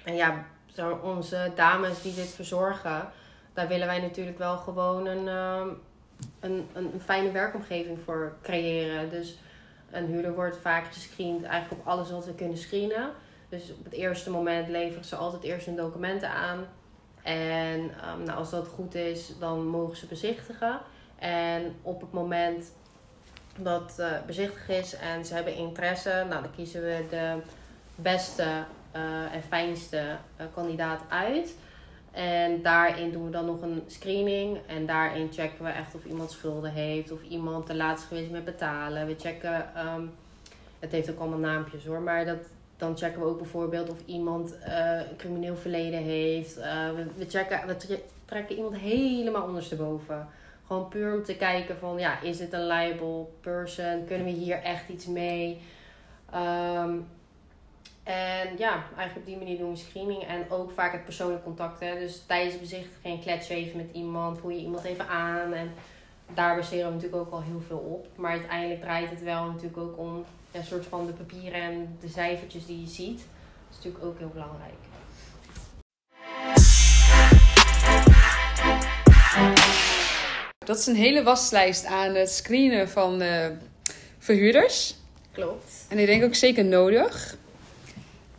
En 0.05 0.15
ja, 0.15 0.45
onze 1.03 1.53
dames 1.55 2.03
die 2.03 2.15
dit 2.15 2.29
verzorgen, 2.29 3.09
daar 3.53 3.69
willen 3.69 3.87
wij 3.87 4.01
natuurlijk 4.01 4.39
wel 4.39 4.57
gewoon 4.57 5.07
een, 5.07 5.27
uh, 5.27 5.73
een, 6.41 6.69
een, 6.73 6.91
een, 6.93 7.01
fijne 7.01 7.31
werkomgeving 7.31 7.99
voor 8.05 8.37
creëren. 8.43 9.11
Dus 9.11 9.39
een 9.91 10.07
huurder 10.07 10.35
wordt 10.35 10.57
vaak 10.57 10.87
gescreend 10.87 11.43
eigenlijk 11.43 11.81
op 11.81 11.89
alles 11.89 12.11
wat 12.11 12.27
we 12.27 12.35
kunnen 12.35 12.59
screenen. 12.59 13.11
Dus 13.49 13.73
op 13.73 13.85
het 13.85 13.93
eerste 13.93 14.31
moment 14.31 14.69
leveren 14.69 15.05
ze 15.05 15.17
altijd 15.17 15.43
eerst 15.43 15.67
hun 15.67 15.77
documenten 15.77 16.31
aan. 16.31 16.67
En 17.25 17.81
um, 17.81 18.23
nou, 18.25 18.39
als 18.39 18.51
dat 18.51 18.69
goed 18.69 18.95
is, 18.95 19.33
dan 19.39 19.67
mogen 19.67 19.97
ze 19.97 20.07
bezichtigen. 20.07 20.81
En 21.19 21.75
op 21.83 22.01
het 22.01 22.13
moment 22.13 22.73
dat 23.59 23.97
uh, 24.01 24.07
bezichtigd 24.27 24.69
is 24.69 24.97
en 24.97 25.25
ze 25.25 25.35
hebben 25.35 25.55
interesse, 25.55 26.27
nou, 26.29 26.43
dan 26.43 26.55
kiezen 26.55 26.83
we 26.83 27.05
de 27.11 27.37
beste 27.95 28.65
uh, 28.97 29.35
en 29.35 29.43
fijnste 29.43 30.17
uh, 30.41 30.47
kandidaat 30.55 31.01
uit. 31.09 31.55
En 32.15 32.63
daarin 32.63 33.13
doen 33.13 33.25
we 33.25 33.31
dan 33.31 33.45
nog 33.45 33.63
een 33.63 33.83
screening. 33.87 34.59
En 34.67 34.87
daarin 34.87 35.33
checken 35.33 35.65
we 35.65 35.71
echt 35.71 35.95
of 35.95 36.05
iemand 36.05 36.31
schulden 36.31 36.73
heeft. 36.73 37.13
Of 37.13 37.23
iemand 37.23 37.67
te 37.67 37.75
laat 37.75 37.99
is 37.99 38.05
geweest 38.05 38.31
met 38.31 38.45
betalen. 38.45 39.07
We 39.07 39.17
checken, 39.19 39.71
um, 39.87 40.13
het 40.79 40.93
heeft 40.93 41.11
ook 41.11 41.19
allemaal 41.19 41.39
naampjes 41.39 41.87
hoor. 41.87 42.01
Maar 42.01 42.25
dat, 42.25 42.39
dan 42.77 42.97
checken 42.97 43.21
we 43.21 43.27
ook 43.27 43.39
bijvoorbeeld 43.39 43.91
of 43.91 43.99
iemand 44.05 44.55
uh, 44.67 44.97
een 45.11 45.17
crimineel 45.17 45.57
verleden 45.57 46.03
heeft. 46.03 46.59
Uh, 46.59 46.91
we, 47.17 47.25
checken, 47.29 47.67
we 47.67 48.01
trekken 48.25 48.57
iemand 48.57 48.77
helemaal 48.77 49.47
ondersteboven. 49.47 50.29
Gewoon 50.67 50.89
puur 50.89 51.15
om 51.15 51.25
te 51.25 51.37
kijken 51.37 51.79
van, 51.79 51.99
ja, 51.99 52.21
is 52.21 52.37
dit 52.37 52.53
een 52.53 52.67
liable 52.67 53.27
person? 53.41 54.05
Kunnen 54.07 54.27
we 54.27 54.33
hier 54.33 54.63
echt 54.63 54.89
iets 54.89 55.07
mee? 55.07 55.61
Um, 56.35 57.07
en 58.05 58.49
ja, 58.59 58.85
eigenlijk 58.97 59.17
op 59.17 59.27
die 59.27 59.37
manier 59.37 59.59
doen 59.59 59.71
we 59.71 59.77
screening. 59.77 60.23
En 60.23 60.51
ook 60.51 60.71
vaak 60.71 60.93
het 60.93 61.05
persoonlijk 61.05 61.45
contact. 61.45 61.81
Hè. 61.81 61.99
Dus 61.99 62.23
tijdens 62.27 62.61
bezichtiging 62.61 63.21
klets 63.21 63.49
je 63.49 63.55
even 63.55 63.77
met 63.77 63.89
iemand. 63.93 64.39
Voel 64.39 64.51
je 64.51 64.59
iemand 64.59 64.85
even 64.85 65.09
aan. 65.09 65.53
En 65.53 65.73
daar 66.35 66.57
baseren 66.57 66.87
we 66.87 66.95
natuurlijk 66.95 67.23
ook 67.23 67.33
al 67.33 67.43
heel 67.43 67.61
veel 67.67 67.79
op. 67.79 68.07
Maar 68.15 68.31
uiteindelijk 68.31 68.81
draait 68.81 69.11
het 69.11 69.23
wel 69.23 69.45
natuurlijk 69.45 69.77
ook 69.77 69.99
om 69.99 70.25
een 70.55 70.65
soort 70.65 70.87
van 70.87 71.07
de 71.07 71.13
papieren 71.13 71.61
en 71.61 71.97
de 72.01 72.09
cijfertjes 72.09 72.67
die 72.67 72.81
je 72.81 72.89
ziet. 72.89 73.19
Dat 73.19 73.71
is 73.71 73.77
natuurlijk 73.77 74.05
ook 74.05 74.19
heel 74.19 74.29
belangrijk. 74.29 74.73
Dat 80.59 80.79
is 80.79 80.87
een 80.87 80.97
hele 80.97 81.23
waslijst 81.23 81.85
aan 81.85 82.15
het 82.15 82.31
screenen 82.31 82.89
van 82.89 83.23
uh, 83.23 83.47
verhuurders. 84.19 84.97
Klopt. 85.33 85.87
En 85.89 85.99
ik 85.99 86.07
denk 86.07 86.25
ook 86.25 86.35
zeker 86.35 86.65
nodig. 86.65 87.37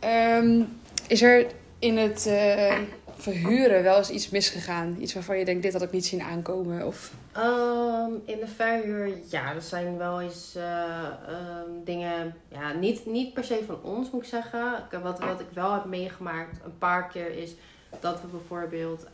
Um, 0.04 0.80
is 1.06 1.22
er 1.22 1.46
in 1.78 1.96
het 1.96 2.26
uh, 2.28 2.78
verhuren 3.16 3.82
wel 3.82 3.96
eens 3.96 4.10
iets 4.10 4.30
misgegaan? 4.30 4.96
Iets 5.00 5.14
waarvan 5.14 5.38
je 5.38 5.44
denkt, 5.44 5.62
dit 5.62 5.72
had 5.72 5.82
ik 5.82 5.92
niet 5.92 6.06
zien 6.06 6.22
aankomen? 6.22 6.86
Of... 6.86 7.12
Um, 7.36 8.22
in 8.24 8.38
de 8.38 8.46
verhuur, 8.46 9.10
ja, 9.28 9.54
er 9.54 9.62
zijn 9.62 9.96
wel 9.98 10.20
eens 10.20 10.54
uh, 10.56 11.04
um, 11.28 11.84
dingen, 11.84 12.34
ja, 12.48 12.72
niet, 12.72 13.06
niet 13.06 13.34
per 13.34 13.44
se 13.44 13.62
van 13.66 13.82
ons 13.82 14.10
moet 14.10 14.22
ik 14.22 14.28
zeggen. 14.28 14.88
Wat, 15.02 15.18
wat 15.18 15.40
ik 15.40 15.46
wel 15.52 15.72
heb 15.72 15.84
meegemaakt 15.84 16.64
een 16.64 16.78
paar 16.78 17.08
keer 17.08 17.38
is 17.38 17.54
dat 18.00 18.20
we 18.20 18.26
bijvoorbeeld 18.26 19.06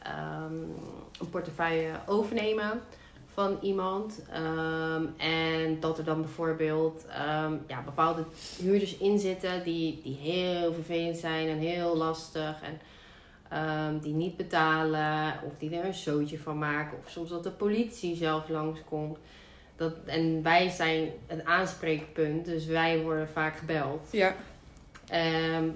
een 1.21 1.31
portefeuille 1.31 1.91
overnemen 2.07 2.81
van 3.33 3.59
iemand. 3.61 4.23
En 5.17 5.81
dat 5.81 5.99
er 5.99 6.05
dan 6.05 6.21
bijvoorbeeld 6.21 7.05
ja, 7.67 7.83
bepaalde 7.85 8.25
huurders 8.59 8.97
in 8.97 9.19
zitten 9.19 9.65
die, 9.65 10.01
die 10.03 10.17
heel 10.17 10.73
vervelend 10.73 11.17
zijn 11.17 11.49
en 11.49 11.59
heel 11.59 11.97
lastig. 11.97 12.63
En 12.63 12.81
um, 13.53 13.99
die 13.99 14.15
niet 14.15 14.37
betalen 14.37 15.35
of 15.47 15.53
die 15.59 15.77
er 15.77 15.85
een 15.85 15.95
zootje 15.95 16.39
van 16.39 16.59
maken. 16.59 16.99
Of 16.99 17.11
soms 17.11 17.31
dat 17.31 17.43
de 17.43 17.51
politie 17.51 18.17
zelf 18.17 18.49
langskomt. 18.49 19.19
Dat, 19.77 19.93
en 20.07 20.43
wij 20.43 20.69
zijn 20.69 21.11
het 21.27 21.45
aanspreekpunt, 21.45 22.45
dus 22.45 22.67
wij 22.67 23.01
worden 23.01 23.29
vaak 23.29 23.57
gebeld. 23.57 24.09
Ja. 24.13 24.35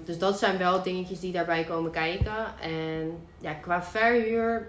dus 0.05 0.17
dat 0.17 0.39
zijn 0.39 0.57
wel 0.57 0.83
dingetjes 0.83 1.19
die 1.19 1.31
daarbij 1.31 1.63
komen 1.63 1.91
kijken. 1.91 2.59
En 2.61 3.17
ja, 3.39 3.53
qua 3.53 3.83
verhuur 3.83 4.67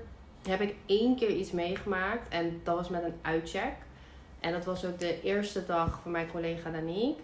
heb 0.49 0.61
ik 0.61 0.75
één 0.87 1.17
keer 1.17 1.31
iets 1.31 1.51
meegemaakt. 1.51 2.29
En 2.29 2.61
dat 2.65 2.77
was 2.77 2.89
met 2.89 3.03
een 3.03 3.19
uitcheck. 3.23 3.73
En 4.41 4.53
dat 4.53 4.65
was 4.65 4.85
ook 4.85 4.99
de 4.99 5.23
eerste 5.23 5.67
dag 5.67 6.01
van 6.03 6.11
mijn 6.11 6.31
collega 6.31 6.71
Danique. 6.71 7.23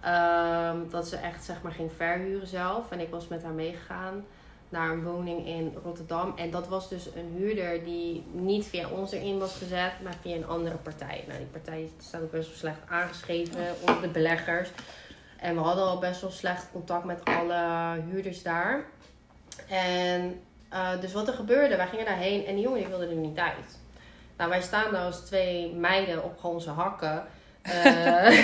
Ehm, 0.00 0.76
dat 0.90 1.08
ze 1.08 1.16
echt 1.16 1.44
zeg 1.44 1.62
maar 1.62 1.72
ging 1.72 1.90
verhuren 1.96 2.46
zelf. 2.46 2.90
En 2.90 3.00
ik 3.00 3.10
was 3.10 3.28
met 3.28 3.42
haar 3.42 3.52
meegegaan 3.52 4.24
naar 4.72 4.90
een 4.90 5.02
woning 5.02 5.46
in 5.46 5.74
Rotterdam. 5.84 6.32
En 6.36 6.50
dat 6.50 6.68
was 6.68 6.88
dus 6.88 7.06
een 7.06 7.34
huurder 7.36 7.84
die 7.84 8.24
niet 8.32 8.66
via 8.66 8.88
ons 8.88 9.12
erin 9.12 9.38
was 9.38 9.56
gezet, 9.56 9.92
maar 10.02 10.14
via 10.20 10.36
een 10.36 10.46
andere 10.46 10.76
partij. 10.76 11.24
Nou, 11.26 11.38
die 11.38 11.48
partij 11.48 11.90
staat 11.98 12.22
ook 12.22 12.30
best 12.30 12.48
wel 12.48 12.56
slecht 12.56 12.78
aangeschreven 12.88 13.66
onder 13.80 14.02
de 14.02 14.08
beleggers. 14.08 14.68
En 15.38 15.54
we 15.54 15.60
hadden 15.60 15.84
al 15.84 15.98
best 15.98 16.20
wel 16.20 16.30
slecht 16.30 16.68
contact 16.72 17.04
met 17.04 17.24
alle 17.24 18.00
huurders 18.10 18.42
daar. 18.42 18.84
En 19.68 20.40
uh, 20.72 21.00
dus 21.00 21.12
wat 21.12 21.28
er 21.28 21.34
gebeurde, 21.34 21.76
wij 21.76 21.86
gingen 21.86 22.04
daarheen 22.04 22.46
en 22.46 22.54
die 22.54 22.64
jongen 22.64 22.78
die 22.78 22.88
wilde 22.88 23.06
er 23.06 23.14
niet 23.14 23.38
uit. 23.38 23.80
Nou, 24.36 24.50
wij 24.50 24.62
staan 24.62 24.92
daar 24.92 25.04
als 25.04 25.20
twee 25.20 25.74
meiden 25.74 26.24
op 26.24 26.44
onze 26.44 26.70
hakken. 26.70 27.24
Uh, 27.72 28.42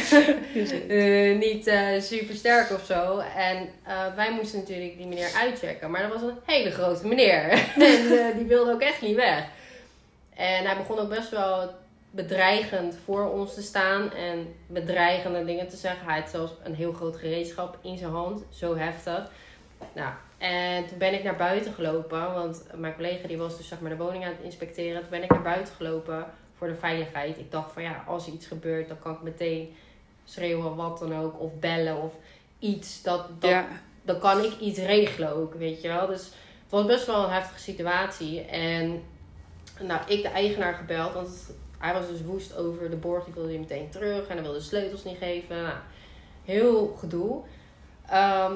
uh, 0.89 1.39
niet 1.39 1.67
uh, 1.67 2.01
super 2.01 2.35
sterk 2.35 2.71
of 2.71 2.85
zo. 2.85 3.19
En 3.19 3.69
wij 4.17 4.33
moesten 4.33 4.59
natuurlijk 4.59 4.97
die 4.97 5.07
meneer 5.07 5.33
uitchecken. 5.37 5.91
Maar 5.91 6.03
dat 6.03 6.13
was 6.13 6.23
een 6.23 6.39
hele 6.47 6.71
grote 6.71 7.07
meneer. 7.07 7.51
en 8.31 8.37
die 8.37 8.47
wilde 8.47 8.73
ook 8.73 8.81
echt 8.81 9.03
niet 9.03 9.17
weg. 9.17 9.45
En 10.35 10.65
hij 10.65 10.77
begon 10.77 10.99
ook 10.99 11.09
best 11.09 11.31
wel 11.31 11.71
bedreigend 12.11 12.97
voor 13.05 13.31
ons 13.31 13.55
te 13.55 13.63
staan. 13.63 14.13
En 14.13 14.55
bedreigende 14.67 15.45
dingen 15.45 15.69
te 15.69 15.77
zeggen. 15.77 16.07
Hij 16.07 16.21
had 16.21 16.31
zelfs 16.31 16.53
een 16.63 16.75
heel 16.75 16.93
groot 16.93 17.17
gereedschap 17.17 17.79
in 17.83 17.99
zijn 17.99 18.11
hand. 18.11 18.43
Zo 18.51 18.77
heftig. 18.77 19.31
Nou, 19.93 20.13
en 20.39 20.87
toen 20.87 20.99
ben 20.99 21.15
ik 21.15 21.23
naar 21.23 21.37
buiten 21.37 21.73
gelopen. 21.73 22.35
Want 22.35 22.65
mijn 22.75 22.95
collega 22.95 23.27
die 23.27 23.39
was 23.39 23.57
dus 23.57 23.69
zeg 23.69 23.81
maar 23.81 23.91
de 23.91 23.97
woning 23.97 24.25
aan 24.25 24.31
het 24.31 24.45
inspecteren. 24.45 25.01
Toen 25.01 25.11
ben 25.11 25.23
ik 25.23 25.31
naar 25.31 25.43
buiten 25.43 25.75
gelopen 25.75 26.27
voor 26.55 26.67
de 26.67 26.75
veiligheid. 26.75 27.39
Ik 27.39 27.51
dacht 27.51 27.73
van 27.73 27.83
ja, 27.83 28.05
als 28.07 28.27
er 28.27 28.33
iets 28.33 28.47
gebeurt, 28.47 28.89
dan 28.89 28.99
kan 28.99 29.13
ik 29.13 29.23
meteen 29.23 29.77
schreeuwen 30.25 30.77
wat 30.77 30.99
dan 30.99 31.17
ook. 31.17 31.41
Of 31.41 31.59
bellen 31.59 32.03
of 32.03 32.13
iets. 32.59 33.03
Dat, 33.03 33.41
dat, 33.41 33.65
Dan 34.03 34.19
kan 34.19 34.45
ik 34.45 34.59
iets 34.61 34.79
regelen 34.79 35.33
ook, 35.33 35.55
weet 35.55 35.83
je 35.83 35.89
wel. 35.89 36.07
Dus 36.07 36.25
het 36.63 36.71
was 36.71 36.87
best 36.87 37.07
wel 37.07 37.25
een 37.25 37.33
heftige 37.33 37.61
situatie. 37.61 38.41
En 38.41 39.03
nou, 39.81 40.01
ik 40.07 40.23
de 40.23 40.29
eigenaar 40.29 40.75
gebeld. 40.75 41.13
Want 41.13 41.51
hij 41.79 41.93
was 41.93 42.09
dus 42.09 42.23
woest 42.23 42.57
over 42.57 42.91
de 42.91 42.97
borg. 42.97 43.25
Die 43.25 43.35
wilde 43.35 43.49
hij 43.49 43.59
meteen 43.59 43.91
terug. 43.91 44.27
En 44.27 44.35
hij 44.35 44.43
wilde 44.43 44.59
de 44.59 44.65
sleutels 44.65 45.05
niet 45.05 45.19
geven. 45.19 45.63
Nou, 45.63 45.77
heel 46.45 46.97
gedoe. 46.99 47.43
Ehm, 48.09 48.55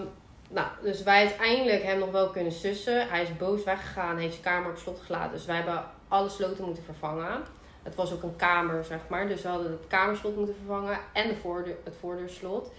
nou, 0.52 0.66
dus 0.82 1.02
wij 1.02 1.18
uiteindelijk 1.18 1.82
hem 1.82 1.98
nog 1.98 2.10
wel 2.10 2.30
kunnen 2.30 2.52
sussen. 2.52 3.08
Hij 3.08 3.22
is 3.22 3.36
boos 3.36 3.64
weggegaan, 3.64 4.16
heeft 4.16 4.32
zijn 4.32 4.44
kamer 4.44 4.70
op 4.70 4.76
slot 4.76 5.00
gelaten. 5.00 5.32
Dus 5.32 5.44
wij 5.44 5.56
hebben 5.56 5.84
alle 6.08 6.28
sloten 6.28 6.64
moeten 6.64 6.82
vervangen. 6.82 7.42
Het 7.82 7.94
was 7.94 8.12
ook 8.12 8.22
een 8.22 8.36
kamer, 8.36 8.84
zeg 8.84 9.00
maar. 9.08 9.28
Dus 9.28 9.42
we 9.42 9.48
hadden 9.48 9.70
het 9.70 9.86
kamerslot 9.86 10.36
moeten 10.36 10.54
vervangen 10.54 10.98
en 11.12 11.28
de 11.28 11.36
voordeur, 11.36 11.76
het 11.84 11.96
voordeurslot. 12.00 12.72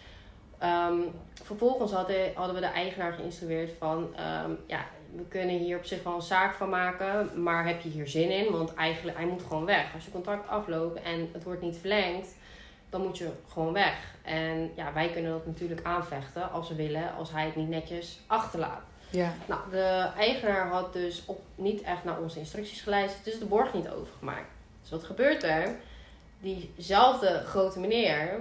Um, 0.63 1.11
vervolgens 1.43 1.91
hadden, 1.91 2.31
hadden 2.35 2.55
we 2.55 2.61
de 2.61 2.67
eigenaar 2.67 3.13
geïnstrueerd 3.13 3.71
van... 3.77 4.15
Um, 4.45 4.57
ja, 4.67 4.85
we 5.15 5.23
kunnen 5.27 5.57
hier 5.57 5.77
op 5.77 5.85
zich 5.85 6.03
wel 6.03 6.15
een 6.15 6.21
zaak 6.21 6.53
van 6.53 6.69
maken, 6.69 7.43
maar 7.43 7.67
heb 7.67 7.81
je 7.81 7.89
hier 7.89 8.07
zin 8.07 8.29
in? 8.29 8.51
Want 8.51 8.73
eigenlijk, 8.73 9.17
hij 9.17 9.25
moet 9.25 9.43
gewoon 9.43 9.65
weg. 9.65 9.93
Als 9.93 10.05
je 10.05 10.11
contract 10.11 10.49
afloopt 10.49 11.01
en 11.01 11.29
het 11.33 11.43
wordt 11.43 11.61
niet 11.61 11.77
verlengd, 11.77 12.35
dan 12.93 13.01
moet 13.01 13.17
je 13.17 13.29
gewoon 13.51 13.73
weg. 13.73 13.95
En 14.21 14.71
ja, 14.75 14.93
wij 14.93 15.09
kunnen 15.09 15.31
dat 15.31 15.45
natuurlijk 15.45 15.83
aanvechten 15.83 16.51
als 16.51 16.69
we 16.69 16.75
willen, 16.75 17.15
als 17.17 17.31
hij 17.31 17.45
het 17.45 17.55
niet 17.55 17.69
netjes 17.69 18.19
achterlaat. 18.27 18.81
Ja. 19.09 19.33
Nou, 19.45 19.61
de 19.69 20.09
eigenaar 20.17 20.67
had 20.67 20.93
dus 20.93 21.23
op, 21.25 21.41
niet 21.55 21.81
echt 21.81 22.03
naar 22.03 22.19
onze 22.19 22.39
instructies 22.39 22.81
geluisterd, 22.81 23.25
dus 23.25 23.39
de 23.39 23.45
borg 23.45 23.73
niet 23.73 23.89
overgemaakt. 23.89 24.49
Dus 24.81 24.91
wat 24.91 25.03
gebeurt 25.03 25.43
er? 25.43 25.75
Diezelfde 26.39 27.43
grote 27.45 27.79
meneer, 27.79 28.39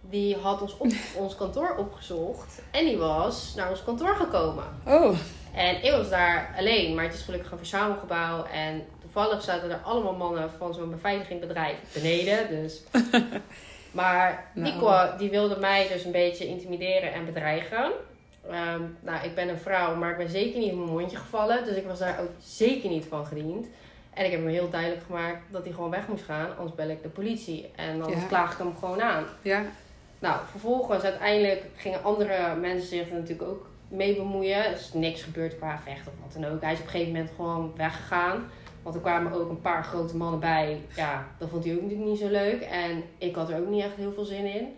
die 0.00 0.36
had 0.36 0.62
ons 0.62 0.76
op 0.76 0.92
ons 1.22 1.36
kantoor 1.36 1.76
opgezocht 1.76 2.62
en 2.70 2.84
die 2.84 2.96
was 2.96 3.54
naar 3.54 3.70
ons 3.70 3.84
kantoor 3.84 4.14
gekomen. 4.14 4.64
Oh. 4.86 5.18
En 5.54 5.84
ik 5.84 5.90
was 5.90 6.10
daar 6.10 6.54
alleen, 6.58 6.94
maar 6.94 7.04
het 7.04 7.14
is 7.14 7.22
gelukkig 7.22 7.50
een 7.50 7.58
verzamelgebouw 7.58 8.44
en 8.44 8.84
toevallig 9.00 9.42
zaten 9.42 9.70
er 9.70 9.80
allemaal 9.84 10.14
mannen 10.14 10.50
van 10.58 10.74
zo'n 10.74 10.90
beveiligingbedrijf 10.90 11.76
beneden, 11.94 12.48
dus... 12.48 12.82
Maar 13.92 14.44
nou. 14.54 15.08
die, 15.08 15.18
die 15.18 15.30
wilde 15.30 15.56
mij 15.60 15.88
dus 15.88 16.04
een 16.04 16.12
beetje 16.12 16.46
intimideren 16.46 17.12
en 17.12 17.24
bedreigen. 17.24 17.92
Ehm, 18.50 18.82
nou, 19.00 19.24
ik 19.24 19.34
ben 19.34 19.48
een 19.48 19.58
vrouw, 19.58 19.96
maar 19.96 20.10
ik 20.10 20.16
ben 20.16 20.28
zeker 20.28 20.58
niet 20.58 20.70
in 20.70 20.78
mijn 20.78 20.90
mondje 20.90 21.16
gevallen. 21.16 21.64
Dus 21.64 21.76
ik 21.76 21.86
was 21.86 21.98
daar 21.98 22.20
ook 22.20 22.30
zeker 22.42 22.90
niet 22.90 23.04
van 23.08 23.26
gediend. 23.26 23.66
En 24.14 24.24
ik 24.24 24.30
heb 24.30 24.40
hem 24.40 24.48
heel 24.48 24.70
duidelijk 24.70 25.02
gemaakt 25.06 25.42
dat 25.50 25.64
hij 25.64 25.72
gewoon 25.72 25.90
weg 25.90 26.08
moest 26.08 26.24
gaan. 26.24 26.56
Anders 26.56 26.74
bel 26.74 26.88
ik 26.88 27.02
de 27.02 27.08
politie. 27.08 27.70
En 27.76 27.98
dan 27.98 28.10
ja. 28.10 28.26
klaag 28.28 28.52
ik 28.52 28.58
hem 28.58 28.76
gewoon 28.78 29.02
aan. 29.02 29.24
Ja. 29.42 29.62
Nou, 30.18 30.40
vervolgens 30.50 31.04
uiteindelijk 31.04 31.64
gingen 31.76 32.02
andere 32.02 32.54
mensen 32.60 32.88
zich 32.88 33.08
er 33.08 33.14
natuurlijk 33.14 33.48
ook 33.48 33.66
mee 33.88 34.16
bemoeien. 34.16 34.64
Er 34.64 34.72
is 34.72 34.92
niks 34.92 35.22
gebeurd 35.22 35.58
qua 35.58 35.80
vechten 35.84 36.12
of 36.12 36.18
wat 36.22 36.42
dan 36.42 36.52
ook. 36.52 36.62
Hij 36.62 36.72
is 36.72 36.78
op 36.78 36.84
een 36.84 36.90
gegeven 36.90 37.12
moment 37.12 37.30
gewoon 37.36 37.72
weggegaan. 37.76 38.50
Want 38.82 38.94
er 38.94 39.00
kwamen 39.00 39.32
ook 39.32 39.50
een 39.50 39.60
paar 39.60 39.84
grote 39.84 40.16
mannen 40.16 40.40
bij. 40.40 40.80
Ja, 40.96 41.26
dat 41.38 41.48
vond 41.48 41.64
hij 41.64 41.74
ook 41.74 41.82
natuurlijk 41.82 42.08
niet 42.08 42.18
zo 42.18 42.28
leuk. 42.28 42.62
En 42.62 43.02
ik 43.18 43.34
had 43.34 43.50
er 43.50 43.60
ook 43.60 43.68
niet 43.68 43.82
echt 43.82 43.96
heel 43.96 44.12
veel 44.12 44.24
zin 44.24 44.44
in. 44.54 44.76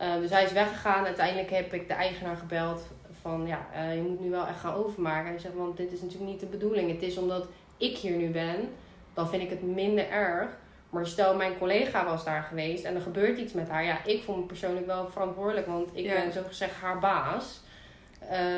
Uh, 0.00 0.14
dus 0.14 0.30
hij 0.30 0.44
is 0.44 0.52
weggegaan. 0.52 1.04
Uiteindelijk 1.04 1.50
heb 1.50 1.72
ik 1.72 1.88
de 1.88 1.94
eigenaar 1.94 2.36
gebeld. 2.36 2.86
Van 3.20 3.46
ja, 3.46 3.66
uh, 3.74 3.94
je 3.94 4.02
moet 4.02 4.20
nu 4.20 4.30
wel 4.30 4.46
echt 4.46 4.60
gaan 4.60 4.74
overmaken. 4.74 5.24
En 5.24 5.32
hij 5.32 5.38
zegt, 5.38 5.54
want 5.54 5.76
dit 5.76 5.92
is 5.92 6.00
natuurlijk 6.00 6.30
niet 6.30 6.40
de 6.40 6.46
bedoeling. 6.46 6.90
Het 6.90 7.02
is 7.02 7.18
omdat 7.18 7.46
ik 7.76 7.96
hier 7.96 8.16
nu 8.16 8.28
ben. 8.28 8.68
Dan 9.14 9.28
vind 9.28 9.42
ik 9.42 9.50
het 9.50 9.62
minder 9.62 10.10
erg. 10.10 10.50
Maar 10.90 11.06
stel, 11.06 11.36
mijn 11.36 11.58
collega 11.58 12.04
was 12.04 12.24
daar 12.24 12.42
geweest 12.42 12.84
en 12.84 12.94
er 12.94 13.00
gebeurt 13.00 13.38
iets 13.38 13.52
met 13.52 13.68
haar. 13.68 13.84
Ja, 13.84 14.04
ik 14.04 14.22
voel 14.22 14.36
me 14.36 14.42
persoonlijk 14.42 14.86
wel 14.86 15.08
verantwoordelijk. 15.08 15.66
Want 15.66 15.90
ik 15.92 16.06
ben 16.06 16.32
zo 16.32 16.42
gezegd 16.46 16.74
haar 16.74 16.98
baas. 16.98 17.60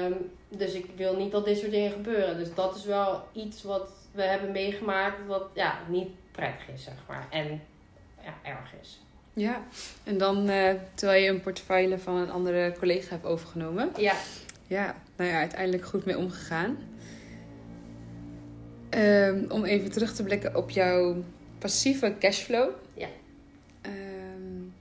Um, 0.05 0.31
dus 0.49 0.75
ik 0.75 0.87
wil 0.97 1.17
niet 1.17 1.33
dat 1.33 1.45
dit 1.45 1.59
soort 1.59 1.71
dingen 1.71 1.91
gebeuren. 1.91 2.37
Dus 2.37 2.55
dat 2.55 2.77
is 2.77 2.85
wel 2.85 3.23
iets 3.33 3.63
wat 3.63 3.91
we 4.11 4.23
hebben 4.23 4.53
meegemaakt 4.53 5.27
wat 5.27 5.45
ja, 5.55 5.79
niet 5.89 6.09
prettig 6.31 6.69
is, 6.75 6.85
zeg 6.85 6.95
maar. 7.09 7.27
En 7.31 7.63
ja, 8.23 8.35
erg 8.43 8.73
is. 8.81 9.01
Ja, 9.33 9.63
en 10.05 10.19
dan 10.19 10.51
uh, 10.51 10.71
terwijl 10.95 11.23
je 11.23 11.29
een 11.29 11.41
portefeuille 11.41 11.99
van 11.99 12.17
een 12.17 12.31
andere 12.31 12.75
collega 12.79 13.11
hebt 13.11 13.25
overgenomen. 13.25 13.91
Ja. 13.97 14.15
Ja, 14.67 14.95
nou 15.17 15.31
ja, 15.31 15.39
uiteindelijk 15.39 15.85
goed 15.85 16.05
mee 16.05 16.19
omgegaan. 16.19 16.79
Um, 18.91 19.47
om 19.49 19.65
even 19.65 19.91
terug 19.91 20.15
te 20.15 20.23
blikken 20.23 20.57
op 20.57 20.71
jouw 20.71 21.25
passieve 21.59 22.15
cashflow. 22.19 22.71
Ja. 22.95 23.09
Um, 23.83 24.73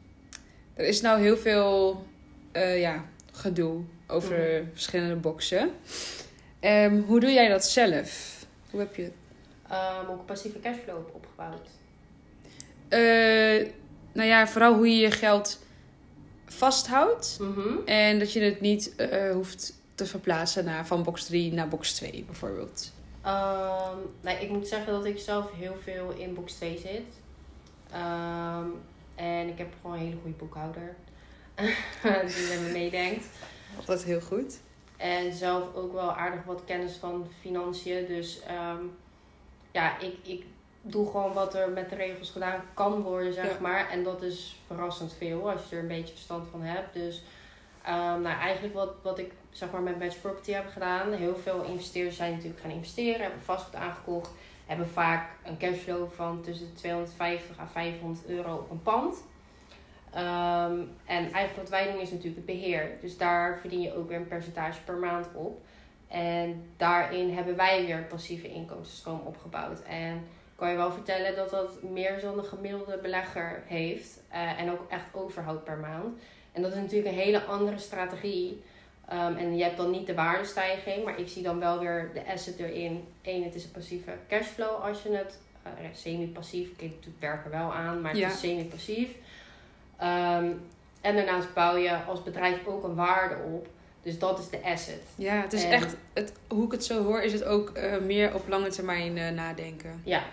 er 0.74 0.86
is 0.86 1.02
nou 1.02 1.22
heel 1.22 1.38
veel 1.38 2.06
uh, 2.54 2.80
ja, 2.80 3.06
gedoe 3.32 3.84
over 4.08 4.38
mhm. 4.38 4.72
verschillende 4.72 5.16
boxen. 5.16 5.72
Um, 6.62 7.00
hoe 7.02 7.20
doe 7.20 7.32
jij 7.32 7.48
dat 7.48 7.66
zelf? 7.66 8.39
Hoe 8.72 8.80
heb 8.80 8.96
je 8.96 9.02
het? 9.02 9.14
Um, 9.72 10.10
ook 10.10 10.26
passieve 10.26 10.60
cashflow 10.60 10.98
opgebouwd? 11.14 11.68
Uh, 12.90 13.68
nou 14.12 14.28
ja, 14.28 14.48
vooral 14.48 14.74
hoe 14.74 14.90
je 14.90 15.02
je 15.02 15.12
geld 15.12 15.60
vasthoudt. 16.46 17.38
Mhm. 17.42 17.86
En 17.86 18.20
dat 18.20 18.34
je 18.34 18.40
het 18.40 18.62
niet 18.62 18.94
uh, 18.98 19.32
hoeft 19.32 19.74
te 19.96 20.06
verplaatsen 20.06 20.66
naar, 20.66 20.88
van 20.88 21.04
box 21.04 21.26
3 21.26 21.54
naar 21.54 21.68
box 21.68 21.94
2 21.94 22.24
bijvoorbeeld. 22.26 22.92
Um, 23.26 24.12
nee, 24.22 24.38
ik 24.38 24.50
moet 24.50 24.68
zeggen 24.68 24.94
dat 24.94 25.06
ik 25.06 25.20
zelf 25.20 25.52
heel 25.52 25.76
veel 25.84 26.12
in 26.12 26.34
box 26.34 26.54
2 26.54 26.78
zit. 26.78 27.04
Um, 27.94 28.74
en 29.16 29.48
ik 29.48 29.58
heb 29.58 29.74
gewoon 29.82 29.98
een 29.98 30.04
hele 30.04 30.18
goede 30.22 30.38
boekhouder. 30.38 30.96
die 32.36 32.48
met 32.48 32.62
me 32.62 32.70
meedenkt. 32.72 33.26
Altijd 33.78 34.04
heel 34.04 34.22
goed. 34.22 34.60
En 35.00 35.34
zelf 35.34 35.76
ook 35.76 35.94
wel 35.94 36.12
aardig 36.12 36.44
wat 36.44 36.62
kennis 36.66 36.96
van 36.96 37.28
financiën. 37.42 38.06
Dus 38.06 38.42
um, 38.50 38.98
ja, 39.72 40.00
ik, 40.00 40.16
ik 40.24 40.46
doe 40.82 41.12
gewoon 41.12 41.34
wat 41.34 41.54
er 41.54 41.70
met 41.70 41.90
de 41.90 41.96
regels 41.96 42.30
gedaan 42.30 42.62
kan 42.74 43.02
worden, 43.02 43.34
zeg 43.34 43.60
maar. 43.60 43.90
En 43.90 44.04
dat 44.04 44.22
is 44.22 44.60
verrassend 44.68 45.14
veel 45.14 45.52
als 45.52 45.62
je 45.70 45.76
er 45.76 45.82
een 45.82 45.88
beetje 45.88 46.14
verstand 46.14 46.48
van 46.52 46.62
hebt. 46.62 46.94
Dus 46.94 47.22
um, 47.88 48.22
nou, 48.22 48.40
eigenlijk 48.40 48.74
wat, 48.74 48.94
wat 49.02 49.20
ik 49.20 49.32
zeg 49.52 49.72
maar 49.72 49.82
met 49.82 50.00
Match 50.00 50.22
Property 50.22 50.52
heb 50.52 50.70
gedaan. 50.72 51.12
Heel 51.12 51.36
veel 51.36 51.64
investeerders 51.64 52.16
zijn 52.16 52.32
natuurlijk 52.32 52.62
gaan 52.62 52.72
investeren, 52.72 53.22
hebben 53.22 53.42
vastgoed 53.44 53.76
aangekocht. 53.76 54.32
Hebben 54.66 54.90
vaak 54.90 55.30
een 55.44 55.58
cashflow 55.58 56.12
van 56.16 56.42
tussen 56.42 56.66
de 56.66 56.74
250 56.74 57.60
à 57.60 57.68
500 57.72 58.26
euro 58.26 58.56
op 58.56 58.72
een 58.72 58.82
pand. 58.82 59.16
Um, 60.16 60.90
en 61.06 61.32
eigenlijk 61.32 61.56
wat 61.56 61.70
wij 61.70 61.92
doen 61.92 62.02
is 62.02 62.12
natuurlijk 62.12 62.36
het 62.36 62.46
beheer. 62.46 62.92
Dus 63.02 63.18
daar 63.18 63.60
verdien 63.60 63.82
je 63.82 63.96
ook 63.96 64.08
weer 64.08 64.18
een 64.18 64.28
percentage 64.28 64.82
per 64.82 64.96
maand 64.96 65.28
op. 65.34 65.62
En 66.08 66.64
daarin 66.78 67.34
hebben 67.34 67.56
wij 67.56 67.86
weer 67.86 67.98
een 67.98 68.08
passieve 68.08 68.50
inkomstenstroom 68.50 69.22
opgebouwd. 69.26 69.84
En 69.84 70.24
kan 70.56 70.70
je 70.70 70.76
wel 70.76 70.92
vertellen 70.92 71.36
dat 71.36 71.50
dat 71.50 71.84
meer 71.84 72.20
dan 72.22 72.38
een 72.38 72.46
gemiddelde 72.46 72.98
belegger 73.02 73.64
heeft. 73.66 74.22
Uh, 74.32 74.62
en 74.62 74.72
ook 74.72 74.86
echt 74.90 75.06
overhoudt 75.12 75.64
per 75.64 75.78
maand. 75.78 76.20
En 76.52 76.62
dat 76.62 76.72
is 76.72 76.78
natuurlijk 76.78 77.10
een 77.10 77.22
hele 77.22 77.44
andere 77.44 77.78
strategie. 77.78 78.64
Um, 79.14 79.38
en 79.38 79.58
je 79.58 79.64
hebt 79.64 79.78
dan 79.78 79.92
niet 79.92 80.08
de 80.08 80.14
waardestijging, 80.14 81.04
maar 81.06 81.20
ik 81.20 81.28
zie 81.28 81.44
dan 81.44 81.60
wel 81.60 81.80
weer 81.80 82.12
de 82.14 82.32
asset 82.32 82.60
erin. 82.60 83.08
Eén, 83.22 83.44
het 83.44 83.56
is 83.56 83.64
een 83.64 83.72
passieve 83.72 84.12
cashflow 84.28 84.84
als 84.84 85.04
je 85.04 85.10
het 85.10 85.40
uh, 85.66 85.72
semi-passief, 85.94 86.70
ik 86.78 87.04
doe 87.04 87.14
werken 87.20 87.52
wel 87.52 87.74
aan, 87.74 88.02
maar 88.02 88.12
het 88.12 88.32
is 88.32 88.40
semi-passief. 88.40 89.10
Um, 90.02 90.62
en 91.02 91.16
daarnaast 91.16 91.54
bouw 91.54 91.76
je 91.78 92.04
als 92.04 92.24
bedrijf 92.24 92.66
ook 92.66 92.84
een 92.84 92.96
waarde 92.96 93.36
op. 93.54 93.68
Dus 94.04 94.20
dat 94.20 94.40
is 94.40 94.50
de 94.50 94.64
asset. 94.64 95.02
Ja, 95.16 95.42
het 95.42 95.54
is 95.54 95.64
En- 95.64 95.72
echt, 95.72 95.96
het, 96.14 96.34
hoe 96.48 96.66
ik 96.66 96.72
het 96.72 96.84
zo 96.86 97.04
hoor, 97.04 97.22
is 97.22 97.34
het 97.34 97.44
ook 97.44 97.70
eh, 97.70 97.98
meer 97.98 98.34
op 98.36 98.48
lange 98.48 98.68
termijn 98.70 99.18
eh, 99.18 99.30
nadenken. 99.32 100.02
Ja, 100.04 100.24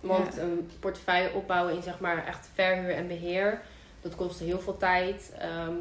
want 0.00 0.36
een 0.36 0.70
portefeuille 0.80 1.32
opbouwen 1.32 1.74
in 1.74 1.82
zeg 1.82 2.00
maar 2.00 2.26
echt 2.26 2.48
verhuur 2.54 2.90
en 2.94 3.08
beheer, 3.08 3.60
dat 4.02 4.14
kost 4.14 4.38
heel 4.40 4.60
veel 4.60 4.76
tijd. 4.76 5.32
ehm, 5.38 5.72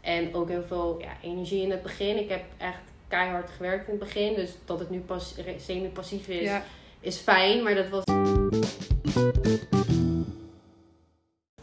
en 0.00 0.34
ook 0.34 0.48
heel 0.48 0.62
veel 0.62 0.96
ja, 1.00 1.12
energie 1.22 1.62
in 1.62 1.70
het 1.70 1.82
begin. 1.82 2.18
Ik 2.18 2.28
heb 2.28 2.42
echt 2.58 2.80
keihard 3.08 3.50
gewerkt 3.50 3.84
in 3.88 3.94
het 3.94 4.04
begin. 4.04 4.34
Dus 4.34 4.50
dat 4.64 4.78
het 4.78 4.90
nu 4.90 4.98
pas 5.00 5.34
semi-passief 5.58 6.28
is, 6.28 6.42
Ja, 6.42 6.62
is 7.00 7.16
fijn. 7.16 7.62
Maar 7.62 7.74
dat 7.74 7.88
was 7.88 8.04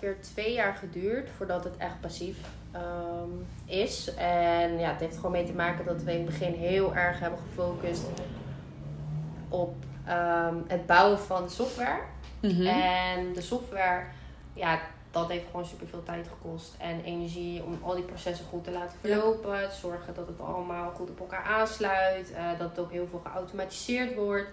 ongeveer 0.08 0.22
twee 0.24 0.54
jaar 0.54 0.74
geduurd 0.74 1.30
voordat 1.38 1.64
het 1.64 1.78
echt 1.78 2.02
passief 2.02 2.38
ehm, 2.72 3.30
is. 3.66 4.14
En 4.16 4.80
ja, 4.80 4.90
het 4.92 5.00
heeft 5.00 5.16
gewoon 5.16 5.32
mee 5.32 5.46
te 5.46 5.54
maken 5.54 5.86
dat 5.86 6.04
we 6.04 6.12
in 6.12 6.18
het 6.18 6.26
begin 6.26 6.54
heel 6.54 6.96
erg 6.96 7.20
hebben 7.20 7.40
gefocust 7.40 8.06
op 9.50 9.76
ehm, 10.06 10.56
het 10.68 10.86
bouwen 10.86 11.20
van 11.20 11.50
software. 11.50 12.00
Mhm. 12.42 12.66
En 12.68 13.34
de 13.34 13.42
software, 13.42 14.04
ja, 14.54 14.80
dat 15.12 15.30
heeft 15.30 15.46
gewoon 15.46 15.66
superveel 15.66 16.04
tijd 16.04 16.28
gekost. 16.28 16.76
En 16.78 17.04
energie 17.04 17.64
om 17.64 17.80
al 17.84 17.96
die 17.96 18.04
processen 18.04 18.46
goed 18.46 18.64
te 18.64 18.72
laten 18.72 18.98
verlopen. 19.00 19.72
Zorgen 19.72 20.14
dat 20.14 20.28
het 20.28 20.40
allemaal 20.40 20.92
goed 20.92 21.10
op 21.10 21.20
elkaar 21.20 21.44
aansluit. 21.44 22.32
eh, 22.32 22.60
dat 22.60 22.70
het 22.70 22.80
ook 22.80 22.92
heel 22.92 23.08
veel 23.10 23.22
geautomatiseerd 23.26 24.16
wordt. 24.16 24.50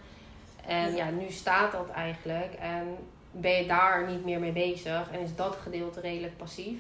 En 0.67 0.91
Ja. 0.91 1.05
ja. 1.05 1.11
nu 1.11 1.31
staat 1.31 1.73
dat 1.73 1.91
eigenlijk. 1.91 2.55
En 2.55 2.97
ben 3.41 3.53
je 3.53 3.67
daar 3.67 4.11
niet 4.11 4.25
meer 4.25 4.41
mee 4.41 4.53
bezig. 4.53 5.11
En 5.13 5.21
is 5.21 5.35
dat 5.37 5.57
gedeelte 5.63 6.01
redelijk 6.01 6.37
passief. 6.37 6.79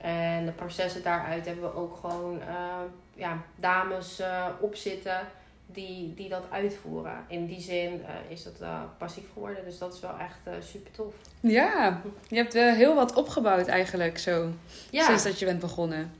En 0.00 0.44
de 0.44 0.52
processen 0.52 1.02
daaruit 1.02 1.46
hebben 1.46 1.64
we 1.64 1.76
ook 1.76 1.96
gewoon 2.00 2.40
eh, 2.40 2.80
ja, 3.14 3.42
dames 3.56 4.20
eh 4.20 4.46
opzitten 4.60 5.20
die, 5.66 6.14
die 6.14 6.28
dat 6.28 6.42
uitvoeren. 6.50 7.24
In 7.28 7.46
die 7.46 7.60
zin 7.60 8.02
eh, 8.04 8.30
is 8.32 8.42
dat 8.42 8.68
passief 8.98 9.24
geworden. 9.32 9.64
Dus 9.64 9.78
dat 9.78 9.94
is 9.94 10.00
wel 10.00 10.18
echt 10.18 10.66
super 10.66 10.90
tof. 10.90 11.14
ja, 11.40 12.00
je 12.28 12.36
hebt 12.36 12.52
wel 12.52 12.74
heel 12.74 12.94
wat 12.94 13.14
opgebouwd 13.14 13.66
eigenlijk 13.66 14.18
zo, 14.18 14.50
Ja, 14.90 15.06
sinds 15.06 15.22
dat 15.22 15.38
je 15.38 15.44
bent 15.44 15.60
begonnen. 15.60 16.12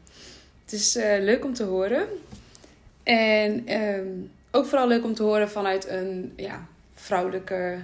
Het 0.64 0.72
is 0.72 0.94
leuk 0.94 1.44
om 1.44 1.54
te 1.54 1.64
horen. 1.64 2.09
En 3.02 3.66
ehm, 3.66 4.06
ook 4.50 4.66
vooral 4.66 4.88
leuk 4.88 5.04
om 5.04 5.14
te 5.14 5.22
horen 5.22 5.50
vanuit 5.50 5.88
een 5.88 6.32
ja, 6.37 6.66
vrouwelijke 6.94 7.78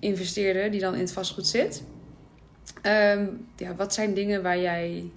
investeerder 0.00 0.70
die 0.70 0.80
dan 0.80 0.94
in 0.94 1.00
het 1.00 1.12
vastgoed 1.12 1.46
zit. 1.46 1.82
Ehm, 2.82 3.26
ja, 3.56 3.74
wat 3.74 3.94
zijn 3.94 4.14
dingen 4.14 4.42
waar 4.42 4.58
jij, 4.58 5.10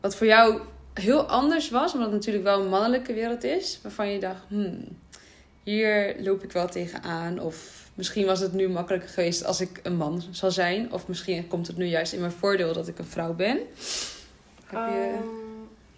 wat 0.00 0.16
voor 0.16 0.26
jou 0.26 0.60
heel 0.94 1.26
anders 1.26 1.70
was, 1.70 1.92
omdat 1.92 2.08
het 2.08 2.16
natuurlijk 2.18 2.44
wel 2.44 2.60
een 2.60 2.68
mannelijke 2.68 3.14
wereld 3.14 3.44
is, 3.44 3.78
waarvan 3.82 4.10
je 4.10 4.20
dacht, 4.20 4.42
hmm, 4.48 4.98
hier 5.62 6.16
loop 6.18 6.42
ik 6.42 6.52
wel 6.52 6.68
tegenaan. 6.68 7.40
Of 7.40 7.88
misschien 7.94 8.26
was 8.26 8.40
het 8.40 8.52
nu 8.52 8.68
makkelijker 8.68 9.08
geweest 9.08 9.44
als 9.44 9.60
ik 9.60 9.80
een 9.82 9.96
man 9.96 10.22
zou 10.30 10.52
zijn. 10.52 10.92
Of 10.92 11.08
misschien 11.08 11.48
komt 11.48 11.66
het 11.66 11.76
nu 11.76 11.84
juist 11.84 12.12
in 12.12 12.20
mijn 12.20 12.32
voordeel 12.32 12.72
dat 12.72 12.88
ik 12.88 12.98
een 12.98 13.04
vrouw 13.04 13.32
ben. 13.32 13.56
Heb 14.66 14.88
je... 14.90 15.12
Ehm, 15.14 15.24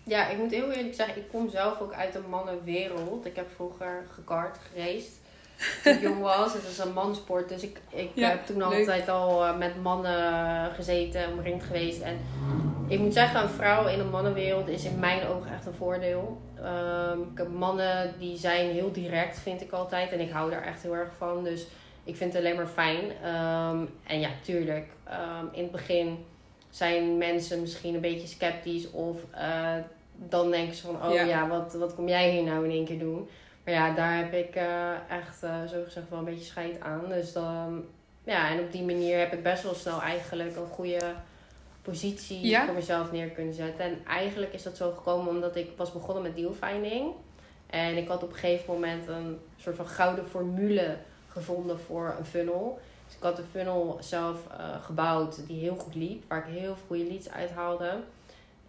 ja, 0.02 0.28
ik 0.28 0.38
moet 0.38 0.50
heel 0.50 0.70
eerlijk 0.70 0.94
zeggen, 0.94 1.16
ik 1.16 1.28
kom 1.30 1.50
zelf 1.50 1.80
ook 1.80 1.92
uit 1.92 2.14
een 2.14 2.28
mannenwereld. 2.28 3.26
Ik 3.26 3.36
heb 3.36 3.48
vroeger 3.54 4.04
gekart, 4.14 4.58
geraced. 4.72 5.20
Toen 5.84 5.92
ik 5.92 6.00
jong 6.00 6.20
was, 6.20 6.52
het 6.52 6.62
is 6.64 6.78
een 6.78 6.92
mansport. 6.92 7.48
Dus 7.48 7.62
ik, 7.62 7.78
ik 7.88 8.10
Ja, 8.14 8.28
heb 8.28 8.46
toen 8.46 8.56
leuk. 8.56 8.66
altijd 8.78 9.08
al 9.08 9.44
eh, 9.44 9.56
met 9.58 9.82
mannen 9.82 10.70
gezeten, 10.74 11.32
omringd 11.32 11.64
geweest. 11.64 12.00
En 12.00 12.18
ik 12.88 12.98
moet 12.98 13.12
zeggen, 13.12 13.42
een 13.42 13.48
vrouw 13.48 13.86
in 13.88 14.00
een 14.00 14.10
mannenwereld 14.10 14.68
is 14.68 14.84
in 14.84 14.98
mijn 14.98 15.26
ogen 15.26 15.52
echt 15.52 15.66
een 15.66 15.72
voordeel. 15.74 16.40
Ehm, 16.62 17.18
mannen 17.56 18.14
die 18.18 18.36
zijn 18.36 18.70
heel 18.70 18.92
direct, 18.92 19.38
vind 19.38 19.60
ik 19.60 19.72
altijd. 19.72 20.12
En 20.12 20.20
ik 20.20 20.30
hou 20.30 20.50
daar 20.50 20.62
echt 20.62 20.82
heel 20.82 20.94
erg 20.94 21.10
van. 21.18 21.44
Dus 21.44 21.66
ik 22.04 22.16
vind 22.16 22.32
het 22.32 22.42
alleen 22.42 22.56
maar 22.56 22.66
fijn. 22.66 23.04
Ehm, 23.22 23.78
en 24.06 24.20
ja, 24.20 24.28
tuurlijk. 24.42 24.86
ehm, 25.04 25.44
in 25.52 25.62
het 25.62 25.72
begin 25.72 26.24
zijn 26.70 27.18
mensen 27.18 27.60
misschien 27.60 27.94
een 27.94 28.00
beetje 28.00 28.26
sceptisch. 28.26 28.90
Of 28.90 29.16
eh, 29.30 29.74
dan 30.14 30.50
denken 30.50 30.74
ze 30.74 30.82
van, 30.86 31.04
oh 31.08 31.14
Ja. 31.14 31.22
ja, 31.24 31.48
wat, 31.48 31.74
wat 31.74 31.94
kom 31.94 32.08
jij 32.08 32.30
hier 32.30 32.42
nou 32.42 32.64
in 32.64 32.70
één 32.70 32.84
keer 32.84 32.98
doen? 32.98 33.28
Maar 33.68 33.76
ja, 33.76 33.94
daar 33.94 34.16
heb 34.16 34.32
ik 34.32 34.54
eh, 34.54 35.10
echt 35.10 35.42
uh, 35.44 35.64
zo 35.64 35.82
gezegd 35.84 36.08
wel 36.08 36.18
een 36.18 36.24
beetje 36.24 36.44
scheid 36.44 36.80
aan. 36.80 37.08
Dus 37.08 37.32
dan, 37.32 37.84
ja, 38.24 38.50
en 38.50 38.60
op 38.60 38.72
die 38.72 38.82
manier 38.82 39.18
heb 39.18 39.32
ik 39.32 39.42
best 39.42 39.62
wel 39.62 39.74
snel 39.74 40.02
eigenlijk 40.02 40.56
een 40.56 40.66
goede 40.66 41.12
positie 41.82 42.46
Ja. 42.46 42.64
voor 42.64 42.74
mezelf 42.74 43.12
neer 43.12 43.28
kunnen 43.28 43.54
zetten. 43.54 43.84
En 43.84 43.98
eigenlijk 44.06 44.52
is 44.52 44.62
dat 44.62 44.76
zo 44.76 44.92
gekomen 44.92 45.28
omdat 45.28 45.56
ik 45.56 45.70
was 45.76 45.92
begonnen 45.92 46.22
met 46.22 46.36
dealfinding. 46.36 47.12
En 47.66 47.96
ik 47.96 48.08
had 48.08 48.22
op 48.22 48.28
een 48.28 48.36
gegeven 48.36 48.74
moment 48.74 49.08
een 49.08 49.38
soort 49.56 49.76
van 49.76 49.86
gouden 49.86 50.26
formule 50.26 50.96
gevonden 51.28 51.78
voor 51.78 52.14
een 52.18 52.26
funnel. 52.26 52.78
Dus 53.06 53.16
ik 53.16 53.22
had 53.22 53.36
de 53.36 53.44
funnel 53.50 53.96
zelf 54.00 54.38
eh, 54.50 54.82
gebouwd 54.82 55.46
die 55.46 55.60
heel 55.60 55.76
goed 55.76 55.94
liep, 55.94 56.24
waar 56.28 56.48
ik 56.48 56.54
heel 56.54 56.74
veel 56.74 56.86
goede 56.86 57.04
leads 57.04 57.30
uithaalde. 57.30 57.96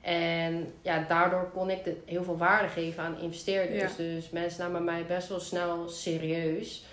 En 0.02 0.74
ja, 0.82 1.06
daardoor 1.08 1.50
kon 1.54 1.70
ik 1.70 1.84
de, 1.84 1.98
heel 2.06 2.24
veel 2.24 2.38
waarde 2.38 2.68
geven 2.68 3.04
aan 3.04 3.20
investeerders. 3.20 3.96
Dus 3.96 4.30
mensen 4.30 4.64
namen 4.64 4.84
mij 4.84 5.06
best 5.06 5.30
wel 5.30 5.40
snel 5.40 5.90
serieus. 5.90 6.86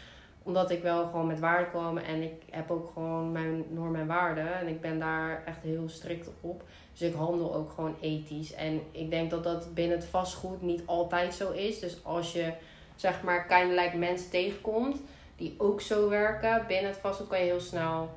Omdat 0.43 0.71
ik 0.71 0.83
wel 0.83 1.07
gewoon 1.07 1.27
met 1.27 1.39
waarde 1.39 1.71
kwam. 1.71 1.99
En 1.99 2.23
ik 2.23 2.43
heb 2.51 2.71
ook 2.71 2.91
gewoon 2.93 3.33
mijn 3.33 3.65
normen 3.69 4.01
en 4.01 4.07
waarden. 4.07 4.59
En 4.59 4.69
ik 4.69 4.81
ben 4.81 4.99
daar 4.99 5.43
echt 5.45 5.63
heel 5.63 5.89
strikt 5.89 6.29
op. 6.41 6.63
Dus 6.93 7.09
ik 7.09 7.15
handel 7.15 7.55
ook 7.55 7.71
gewoon 7.71 7.97
ethisch. 8.01 8.55
En 8.55 8.81
ik 8.91 9.11
denk 9.11 9.31
dat 9.31 9.45
dat 9.45 9.75
binnen 9.75 9.99
het 9.99 10.07
vastgoed 10.07 10.63
niet 10.63 10.83
altijd 10.85 11.35
zo 11.35 11.51
is. 11.51 11.79
Dus 11.79 12.05
als 12.05 12.33
je 12.33 12.53
zeg 12.97 13.23
maar 13.23 13.47
kind 13.47 13.95
mensen 13.95 14.31
tegenkomt 14.31 15.01
die 15.37 15.55
ook 15.59 15.81
zo 15.81 16.09
werken 16.09 16.65
binnen 16.67 16.91
het 16.91 17.01
vastgoed, 17.01 17.29
kan 17.29 17.39
je 17.39 17.45
heel 17.45 17.61
snel 17.61 18.11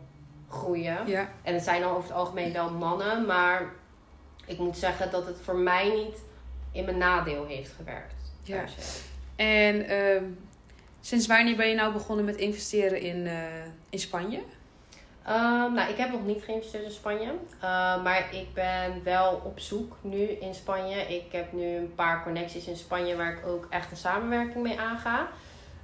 groeien. 0.49 1.07
Ja, 1.07 1.29
En 1.43 1.53
het 1.53 1.63
zijn 1.63 1.81
dan 1.81 1.91
over 1.91 2.03
het 2.03 2.17
algemeen 2.17 2.53
wel 2.53 2.71
mannen, 2.71 3.25
maar 3.25 3.73
ik 4.49 4.57
moet 4.57 4.77
zeggen 4.77 5.11
dat 5.11 5.25
het 5.25 5.37
voor 5.43 5.55
mij 5.57 5.89
niet 5.95 6.21
in 6.71 6.85
mijn 6.85 6.97
nadeel 6.97 7.45
heeft 7.45 7.71
gewerkt. 7.71 8.13
Ja. 8.43 8.63
en 9.35 9.87
ehm, 9.87 10.23
sinds 11.01 11.27
wanneer 11.27 11.55
ben 11.55 11.67
je 11.69 11.75
nou 11.75 11.93
begonnen 11.93 12.25
met 12.25 12.35
investeren 12.35 13.01
in, 13.01 13.27
eh, 13.27 13.35
in 13.89 13.99
Spanje? 13.99 14.39
Ehm, 15.25 15.73
nou, 15.73 15.89
ik 15.89 15.97
heb 15.97 16.11
nog 16.11 16.25
niet 16.25 16.43
geïnvesteerd 16.43 16.83
in 16.83 16.91
Spanje. 16.91 17.27
Ehm, 17.61 18.01
maar 18.01 18.27
ik 18.31 18.53
ben 18.53 19.03
wel 19.03 19.41
op 19.45 19.59
zoek 19.59 19.95
nu 20.01 20.17
in 20.21 20.53
Spanje. 20.53 20.97
Ik 21.01 21.31
heb 21.31 21.51
nu 21.53 21.75
een 21.75 21.95
paar 21.95 22.23
connecties 22.23 22.67
in 22.67 22.75
Spanje 22.75 23.15
waar 23.15 23.31
ik 23.37 23.45
ook 23.47 23.67
echt 23.69 23.91
een 23.91 23.97
samenwerking 23.97 24.63
mee 24.63 24.79
aanga. 24.79 25.27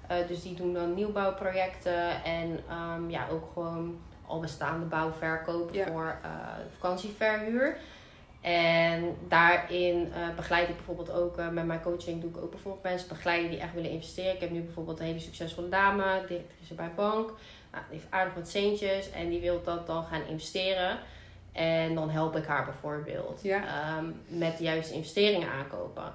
Eh, 0.08 0.17
dus 0.28 0.41
die 0.43 0.54
doen 0.56 0.73
dan 0.73 0.93
nieuwbouwprojecten 0.93 2.23
en 2.23 2.60
ehm, 2.69 3.10
ja, 3.10 3.28
ook 3.32 3.49
gewoon 3.54 3.99
al 4.28 4.39
bestaande 4.39 4.86
bouwverkoop 4.86 5.73
Ja. 5.73 5.86
voor 5.86 6.15
eh, 6.23 6.30
vakantieverhuur. 6.80 7.78
En 8.45 9.15
daarin 9.27 10.12
eh, 10.13 10.36
begeleid 10.36 10.69
ik 10.69 10.75
bijvoorbeeld 10.75 11.12
ook, 11.12 11.38
eh, 11.38 11.49
met 11.49 11.65
mijn 11.65 11.81
coaching 11.81 12.21
doe 12.21 12.29
ik 12.29 12.38
ook 12.38 12.51
bijvoorbeeld 12.51 12.84
mensen 12.84 13.08
begeleiden 13.08 13.49
die 13.49 13.60
echt 13.60 13.73
willen 13.73 13.89
investeren. 13.89 14.34
Ik 14.34 14.39
heb 14.39 14.49
nu 14.49 14.62
bijvoorbeeld 14.62 14.99
een 14.99 15.05
hele 15.05 15.19
succesvolle 15.19 15.69
dame, 15.69 16.23
directrice 16.27 16.73
bij 16.73 16.91
bank. 16.95 17.31
Nou, 17.71 17.84
die 17.89 17.99
heeft 17.99 18.12
aardig 18.12 18.34
wat 18.34 18.49
centjes 18.49 19.12
en 19.12 19.29
die 19.29 19.41
wil 19.41 19.62
dat 19.63 19.88
dan 19.88 20.03
gaan 20.03 20.21
investeren. 20.29 20.97
En 21.51 21.95
dan 21.95 22.10
help 22.10 22.36
ik 22.36 22.45
haar 22.45 22.65
bijvoorbeeld 22.65 23.39
Ja. 23.43 23.63
ehm, 23.65 24.05
met 24.27 24.58
de 24.58 24.63
juiste 24.63 24.93
investeringen 24.93 25.49
aankopen. 25.49 26.13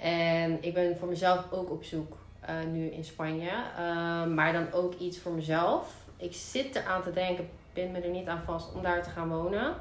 En 0.00 0.58
ik 0.60 0.74
ben 0.74 0.96
voor 0.96 1.08
mezelf 1.08 1.44
ook 1.50 1.70
op 1.70 1.84
zoek 1.84 2.16
eh, 2.40 2.54
nu 2.72 2.86
in 2.86 3.04
Spanje. 3.04 3.50
Ehm, 3.78 4.34
maar 4.34 4.52
dan 4.52 4.72
ook 4.72 4.94
iets 4.94 5.18
voor 5.18 5.32
mezelf. 5.32 5.94
Ik 6.16 6.34
zit 6.34 6.74
eraan 6.74 7.02
te 7.02 7.12
denken, 7.12 7.48
bind 7.72 7.92
me 7.92 8.00
er 8.00 8.10
niet 8.10 8.26
aan 8.26 8.42
vast 8.44 8.74
om 8.74 8.82
daar 8.82 9.02
te 9.02 9.10
gaan 9.10 9.28
wonen. 9.28 9.74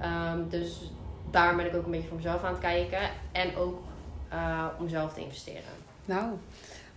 Ehm, 0.00 0.48
dus 0.48 0.90
daar 1.30 1.56
ben 1.56 1.66
ik 1.66 1.74
ook 1.74 1.84
een 1.84 1.90
beetje 1.90 2.08
voor 2.08 2.16
mezelf 2.16 2.42
aan 2.44 2.52
het 2.52 2.60
kijken. 2.60 3.10
En 3.32 3.56
ook 3.56 3.82
eh, 4.28 4.66
om 4.78 4.88
zelf 4.88 5.12
te 5.14 5.20
investeren. 5.20 5.62
Nou, 6.04 6.24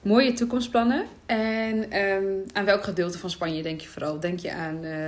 mooie 0.01 0.33
toekomstplannen. 0.33 1.05
En 1.25 1.91
ehm, 1.91 2.25
aan 2.53 2.65
welk 2.65 2.83
gedeelte 2.83 3.19
van 3.19 3.29
Spanje 3.29 3.63
denk 3.63 3.81
je 3.81 3.87
vooral? 3.87 4.19
Denk 4.19 4.39
je 4.39 4.53
aan 4.53 4.83
eh, 4.83 5.07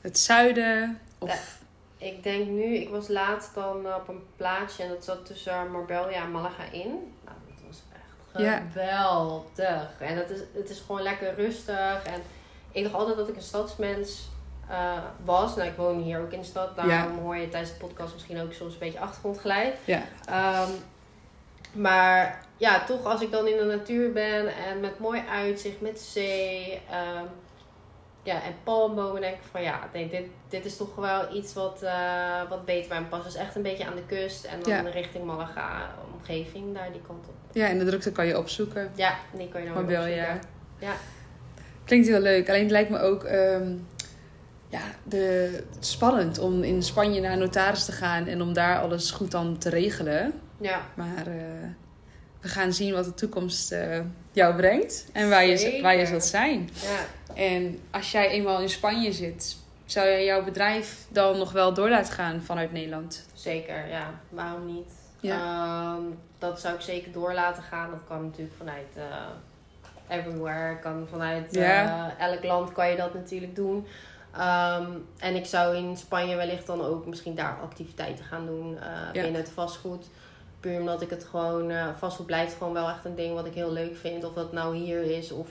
het 0.00 0.18
zuiden? 0.18 0.98
Of... 1.18 1.56
Ik 2.00 2.22
denk 2.22 2.46
nu, 2.48 2.74
ik 2.76 2.88
was 2.88 3.08
laatst 3.08 3.54
dan 3.54 3.94
op 3.94 4.08
een 4.08 4.22
plaatsje 4.36 4.82
en 4.82 4.88
dat 4.88 5.04
zat 5.04 5.26
tussen 5.26 5.70
Marbella 5.70 6.10
en 6.10 6.30
Malaga 6.30 6.62
in. 6.72 6.88
Nou, 7.24 7.36
dat 7.48 7.66
was 7.66 7.82
echt 7.92 8.42
Ja. 8.42 8.62
geweldig. 8.72 10.00
En 10.00 10.16
het 10.16 10.30
is, 10.30 10.40
het 10.52 10.70
is 10.70 10.82
gewoon 10.86 11.02
lekker 11.02 11.34
rustig. 11.34 12.02
En 12.04 12.20
ik 12.72 12.82
dacht 12.82 12.94
altijd 12.94 13.16
dat 13.16 13.28
ik 13.28 13.36
een 13.36 13.42
stadsmens 13.42 14.28
eh, 14.68 14.98
was. 15.24 15.56
Nou, 15.56 15.68
ik 15.68 15.76
woon 15.76 16.00
hier 16.02 16.20
ook 16.20 16.32
in 16.32 16.38
de 16.40 16.44
stad. 16.46 16.76
Daarom 16.76 17.18
hoor 17.18 17.36
je 17.36 17.48
tijdens 17.48 17.72
de 17.72 17.86
podcast 17.86 18.12
misschien 18.12 18.40
ook 18.40 18.52
soms 18.52 18.72
een 18.72 18.78
beetje 18.78 19.00
achtergrondgeluid. 19.00 19.74
Ja. 19.84 20.02
Ehm, 20.28 20.70
maar 21.72 22.44
ja, 22.56 22.84
toch 22.84 23.04
als 23.04 23.20
ik 23.22 23.30
dan 23.30 23.46
in 23.46 23.56
de 23.56 23.64
natuur 23.64 24.12
ben 24.12 24.46
en 24.46 24.80
met 24.80 24.98
mooi 24.98 25.22
uitzicht, 25.30 25.80
met 25.80 26.00
zee. 26.00 26.80
ehm, 26.90 27.24
Ja, 28.22 28.34
en 28.42 28.54
palmbomen 28.64 29.20
denk 29.20 29.34
ik 29.34 29.40
van 29.50 29.62
ja, 29.62 29.78
nee, 29.92 30.08
dit, 30.08 30.22
dit 30.48 30.64
is 30.64 30.76
toch 30.76 30.94
wel 30.94 31.34
iets 31.34 31.54
wat, 31.54 31.82
eh, 31.82 32.48
wat 32.48 32.64
beter 32.64 32.88
bij 32.88 33.00
me 33.00 33.06
past. 33.06 33.24
Dus 33.24 33.34
echt 33.34 33.56
een 33.56 33.62
beetje 33.62 33.86
aan 33.86 33.94
de 33.94 34.02
kust 34.06 34.44
en 34.44 34.60
dan 34.62 34.72
Ja. 34.72 34.80
richting 34.90 35.24
Malaga, 35.24 35.90
omgeving, 36.14 36.74
daar 36.74 36.92
die 36.92 37.00
kant 37.06 37.26
op. 37.28 37.34
Ja, 37.52 37.66
in 37.66 37.78
de 37.78 37.84
drukte 37.84 38.12
kan 38.12 38.26
je 38.26 38.38
opzoeken. 38.38 38.90
Ja, 38.94 39.14
die 39.32 39.48
kan 39.48 39.60
je 39.60 39.66
weer 39.66 39.76
Marbella. 39.76 40.00
opzoeken. 40.00 40.40
Ja. 40.78 40.92
Klinkt 41.84 42.06
heel 42.08 42.20
leuk. 42.20 42.48
Alleen 42.48 42.62
het 42.62 42.70
lijkt 42.70 42.90
me 42.90 42.98
ook 43.00 43.24
ehm, 43.24 43.72
ja, 44.68 44.80
de, 45.04 45.62
spannend 45.80 46.38
om 46.38 46.62
in 46.62 46.82
Spanje 46.82 47.20
naar 47.20 47.32
een 47.32 47.38
notaris 47.38 47.84
te 47.84 47.92
gaan 47.92 48.26
en 48.26 48.42
om 48.42 48.52
daar 48.52 48.80
alles 48.80 49.10
goed 49.10 49.30
dan 49.30 49.58
te 49.58 49.68
regelen. 49.68 50.32
Ja, 50.60 50.80
Maar 50.94 51.26
eh, 51.26 51.34
we 52.40 52.48
gaan 52.48 52.72
zien 52.72 52.92
wat 52.94 53.04
de 53.04 53.14
toekomst 53.14 53.72
eh, 53.72 53.98
jou 54.32 54.56
brengt 54.56 55.06
en 55.12 55.28
waar 55.28 55.46
je, 55.46 55.78
waar 55.82 55.96
je 55.96 56.06
zult 56.06 56.24
zijn. 56.24 56.68
ja. 56.82 56.98
En 57.34 57.78
als 57.90 58.12
jij 58.12 58.28
eenmaal 58.28 58.60
in 58.60 58.68
Spanje 58.68 59.12
zit, 59.12 59.56
zou 59.84 60.06
jij 60.06 60.24
jouw 60.24 60.44
bedrijf 60.44 61.06
dan 61.08 61.38
nog 61.38 61.52
wel 61.52 61.74
door 61.74 61.88
laten 61.88 62.12
gaan 62.12 62.40
vanuit 62.42 62.72
Nederland? 62.72 63.26
zeker. 63.34 63.88
Ja, 63.88 64.10
waarom 64.28 64.66
niet? 64.66 64.92
Ja. 65.20 65.36
Ehm, 65.94 66.02
dat 66.38 66.60
zou 66.60 66.74
ik 66.74 66.80
zeker 66.80 67.12
door 67.12 67.32
laten 67.32 67.62
gaan. 67.62 67.90
Dat 67.90 68.00
kan 68.08 68.24
natuurlijk 68.24 68.54
vanuit 68.58 68.86
eh, 68.94 70.16
everywhere. 70.18 70.78
Kan 70.78 71.06
vanuit 71.10 71.54
Ja. 71.54 72.14
elk 72.18 72.44
land 72.44 72.72
kan 72.72 72.90
je 72.90 72.96
dat 72.96 73.14
natuurlijk 73.14 73.56
doen. 73.56 73.86
Ehm, 74.32 74.86
en 75.18 75.34
ik 75.34 75.46
zou 75.46 75.76
in 75.76 75.96
Spanje 75.96 76.36
wellicht 76.36 76.66
dan 76.66 76.80
ook 76.82 77.06
misschien 77.06 77.34
daar 77.34 77.58
activiteiten 77.62 78.24
gaan 78.24 78.46
doen 78.46 78.78
eh, 78.78 78.90
Ja. 79.12 79.22
binnen 79.22 79.40
het 79.40 79.50
vastgoed. 79.50 80.06
Puur 80.60 80.80
omdat 80.80 81.02
ik 81.02 81.10
het 81.10 81.24
gewoon, 81.24 81.70
eh, 81.70 81.86
vastgoed 81.98 82.26
blijft 82.26 82.54
gewoon 82.54 82.72
wel 82.72 82.88
echt 82.88 83.04
een 83.04 83.14
ding 83.14 83.34
wat 83.34 83.46
ik 83.46 83.54
heel 83.54 83.72
leuk 83.72 83.96
vind. 83.96 84.24
Of 84.24 84.32
dat 84.34 84.52
nou 84.52 84.76
hier 84.76 85.02
is 85.02 85.32
of 85.32 85.48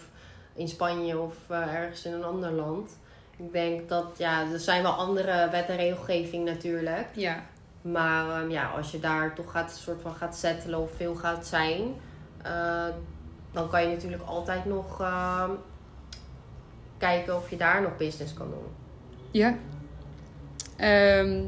in 0.54 0.68
Spanje 0.68 1.18
of 1.20 1.36
eh, 1.48 1.74
ergens 1.76 2.06
in 2.06 2.14
een 2.14 2.24
ander 2.24 2.52
land. 2.52 2.98
Ik 3.38 3.52
denk 3.52 3.90
dat, 3.90 4.06
ja, 4.18 4.52
er 4.52 4.60
zijn 4.60 4.82
wel 4.84 4.92
andere 4.92 5.50
wet 5.52 5.70
en 5.70 5.76
regelgeving 5.76 6.46
natuurlijk. 6.46 7.08
Ja, 7.14 7.44
Maar 7.82 8.42
ehm, 8.42 8.50
ja, 8.50 8.70
als 8.70 8.92
je 8.92 9.00
daar 9.00 9.36
toch 9.36 9.52
gaat, 9.52 9.72
soort 9.72 10.02
van 10.02 10.16
gaat 10.16 10.36
settelen 10.36 10.80
of 10.80 10.92
veel 10.96 11.16
gaat 11.16 11.46
zijn, 11.48 11.96
dan 13.52 13.70
kan 13.70 13.82
je 13.82 13.88
natuurlijk 13.88 14.24
altijd 14.26 14.66
nog 14.66 15.02
ehm, 15.02 15.52
kijken 16.98 17.36
of 17.36 17.50
je 17.50 17.58
daar 17.58 17.82
nog 17.82 17.98
business 17.98 18.34
kan 18.34 18.50
doen. 18.50 18.66
Ja. 19.32 19.58
Ehm, 20.78 21.44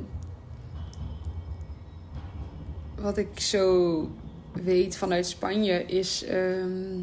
wat 2.96 3.18
ik 3.18 3.40
zo 3.40 4.10
weet 4.54 4.98
vanuit 4.98 5.28
Spanje 5.28 5.86
is 5.86 6.24
ehm, 6.24 7.02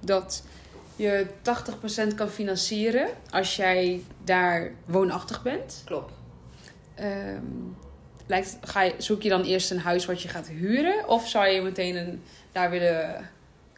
dat 0.00 0.44
je 0.96 1.26
80% 1.42 2.14
kan 2.14 2.28
financieren 2.28 3.08
als 3.30 3.56
jij 3.56 4.02
daar 4.24 4.72
woonachtig 4.84 5.42
bent. 5.42 5.82
Klopt. 5.84 6.12
Ehm, 6.94 7.44
lijkt, 8.26 8.58
ga 8.60 8.82
je, 8.82 8.94
zoek 8.98 9.22
je 9.22 9.28
dan 9.28 9.42
eerst 9.42 9.70
een 9.70 9.80
huis 9.80 10.06
wat 10.06 10.22
je 10.22 10.28
gaat 10.28 10.48
huren? 10.48 11.08
Of 11.08 11.28
zou 11.28 11.46
je 11.46 11.62
meteen 11.62 11.96
een, 11.96 12.22
daar 12.52 12.70
willen 12.70 13.30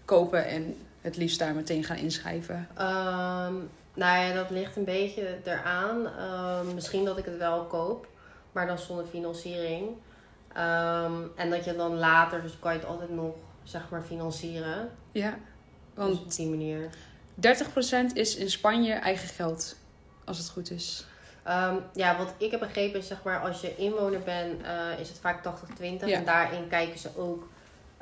kopen 0.05 0.47
en 0.47 0.77
het 1.01 1.17
liefst 1.17 1.39
daar 1.39 1.55
meteen 1.55 1.85
gaan 1.85 1.97
inschrijven? 1.97 2.69
Nou 3.95 4.25
ja, 4.25 4.35
dat 4.35 4.51
ligt 4.51 4.77
een 4.77 4.85
beetje 4.85 5.39
eraan. 5.45 6.07
Ehm, 6.07 6.75
misschien 6.75 7.05
dat 7.05 7.19
ik 7.19 7.25
het 7.25 7.37
wel 7.37 7.65
koop, 7.65 8.07
maar 8.53 8.67
dan 8.67 8.79
zonder 8.79 9.07
financiering. 9.07 9.89
Ehm, 10.53 11.13
en 11.37 11.51
dat 11.51 11.65
je 11.65 11.77
dan 11.77 11.99
later, 11.99 12.43
dus 12.43 12.59
kan 12.59 12.73
je 12.73 12.79
het 12.79 12.89
altijd 12.89 13.11
nog, 13.11 13.35
zeg 13.63 13.89
maar, 13.91 14.03
financieren. 14.03 14.91
Ja, 15.13 15.31
Dus 15.31 15.39
want 15.95 16.19
op 16.19 16.35
die 16.35 16.49
manier. 16.49 16.91
30% 17.35 18.17
is 18.17 18.37
in 18.37 18.51
Spanje 18.51 18.93
eigen 18.93 19.29
geld, 19.29 19.77
als 20.25 20.39
het 20.39 20.49
goed 20.49 20.71
is. 20.71 21.07
Ehm, 21.43 21.75
ja, 21.95 22.17
wat 22.17 22.35
ik 22.39 22.51
heb 22.51 22.61
begrepen 22.61 22.99
is, 22.99 23.07
zeg 23.07 23.23
maar, 23.23 23.41
als 23.41 23.61
je 23.61 23.77
inwoner 23.77 24.21
bent, 24.21 24.63
eh, 24.63 25.01
is 25.01 25.09
het 25.09 25.19
vaak 25.19 25.43
80-20. 25.43 26.09
Ja. 26.09 26.17
En 26.17 26.25
daarin 26.25 26.69
kijken 26.69 26.99
ze 26.99 27.09
ook 27.17 27.49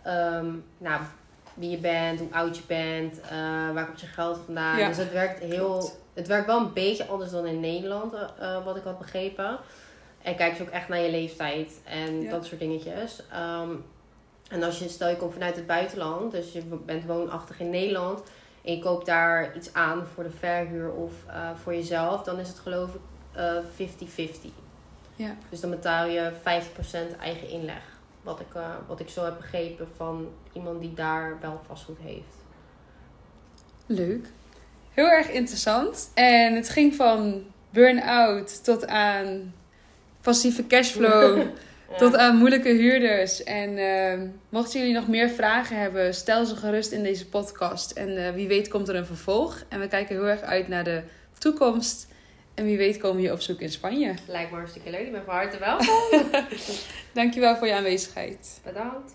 ehm, 0.02 0.55
nou, 0.78 1.00
wie 1.54 1.70
je 1.70 1.78
bent, 1.78 2.18
hoe 2.20 2.32
oud 2.32 2.56
je 2.56 2.62
bent, 2.66 3.20
eh, 3.20 3.30
waar 3.72 3.86
komt 3.86 4.00
je 4.00 4.06
geld 4.06 4.38
vandaan. 4.44 4.78
Ja. 4.78 4.88
Dus 4.88 4.96
het 4.96 5.12
werkt 5.12 5.38
heel. 5.40 5.68
Klopt. 5.78 6.00
Het 6.14 6.26
werkt 6.26 6.46
wel 6.46 6.58
een 6.60 6.72
beetje 6.72 7.06
anders 7.06 7.30
dan 7.30 7.46
in 7.46 7.60
Nederland, 7.60 8.12
eh, 8.14 8.20
eh, 8.38 8.64
wat 8.64 8.76
ik 8.76 8.82
had 8.84 8.98
begrepen. 8.98 9.58
En 10.22 10.36
kijken 10.36 10.56
ze 10.56 10.62
ook 10.62 10.68
echt 10.68 10.88
naar 10.88 11.00
je 11.00 11.10
leeftijd 11.10 11.80
en 11.84 12.22
Ja. 12.22 12.30
dat 12.30 12.44
soort 12.46 12.60
dingetjes. 12.60 13.22
Ehm, 13.32 13.70
en 14.48 14.62
als 14.62 14.78
je, 14.78 14.88
stel 14.88 15.08
je 15.08 15.16
komt 15.16 15.32
vanuit 15.32 15.56
het 15.56 15.66
buitenland, 15.66 16.32
dus 16.32 16.52
je 16.52 16.62
bent 16.86 17.04
woonachtig 17.04 17.60
in 17.60 17.70
Nederland. 17.70 18.22
En 18.64 18.74
je 18.74 18.78
koopt 18.82 19.06
daar 19.06 19.56
iets 19.56 19.72
aan 19.72 20.06
voor 20.14 20.22
de 20.24 20.30
verhuur 20.30 20.90
of 20.92 21.12
eh, 21.26 21.50
voor 21.62 21.74
jezelf, 21.74 22.22
dan 22.22 22.38
is 22.38 22.48
het 22.48 22.58
geloof 22.58 22.90
ik 22.94 23.00
eh, 23.32 23.56
50-50. 23.76 24.50
Ja. 25.16 25.34
Dus 25.48 25.60
dan 25.60 25.70
betaal 25.70 26.06
je 26.06 26.30
50% 26.42 27.16
eigen 27.20 27.48
inleg. 27.48 27.82
Wat 28.22 28.40
ik, 28.40 28.54
eh, 28.54 28.74
wat 28.87 29.00
ik 29.00 29.08
zo 29.08 29.24
heb 29.24 29.37
begrepen 29.37 29.88
van 29.96 30.28
iemand 30.52 30.80
die 30.80 30.94
daar 30.94 31.38
wel 31.40 31.61
vastgoed 31.66 31.98
heeft. 32.02 32.35
Leuk. 33.87 34.26
Heel 34.90 35.08
erg 35.08 35.30
interessant. 35.30 36.11
En 36.14 36.54
het 36.54 36.68
ging 36.68 36.94
van 36.94 37.44
burn-out 37.70 38.64
tot 38.64 38.87
aan 38.87 39.54
passieve 40.20 40.66
cashflow. 40.66 41.42
Tot 41.96 42.16
aan 42.16 42.37
moeilijke 42.37 42.68
huurders. 42.68 43.42
En 43.42 43.78
ehm, 43.78 44.26
mochten 44.48 44.80
jullie 44.80 44.94
nog 44.94 45.08
meer 45.08 45.28
vragen 45.28 45.76
hebben, 45.76 46.14
stel 46.14 46.46
ze 46.46 46.56
gerust 46.56 46.92
in 46.92 47.02
deze 47.02 47.28
podcast. 47.28 47.90
En 47.90 48.26
eh, 48.26 48.35
wie 48.35 48.48
weet 48.48 48.68
komt 48.68 48.88
er 48.88 48.96
een 48.96 49.06
vervolg. 49.06 49.62
En 49.68 49.80
we 49.80 49.88
kijken 49.88 50.16
heel 50.16 50.28
erg 50.28 50.40
uit 50.40 50.68
naar 50.68 50.85
de 50.85 51.02
toekomst. 51.38 52.06
En 52.62 52.68
wie 52.68 52.77
weet 52.77 52.98
komen 52.98 53.16
we 53.16 53.22
hier 53.22 53.33
op 53.33 53.40
zoek 53.40 53.61
in 53.61 53.70
Spanje. 53.70 54.14
Lijkt 54.27 54.51
me 54.51 54.57
hartstikke 54.57 54.90
leuk. 54.90 55.07
Ik 55.07 55.12
ben 55.12 55.25
van 55.25 55.35
harte 55.35 55.59
welkom. 55.59 55.87
Dankjewel 57.12 57.57
voor 57.57 57.66
je 57.66 57.75
aanwezigheid. 57.75 58.61
Bedankt. 58.64 59.14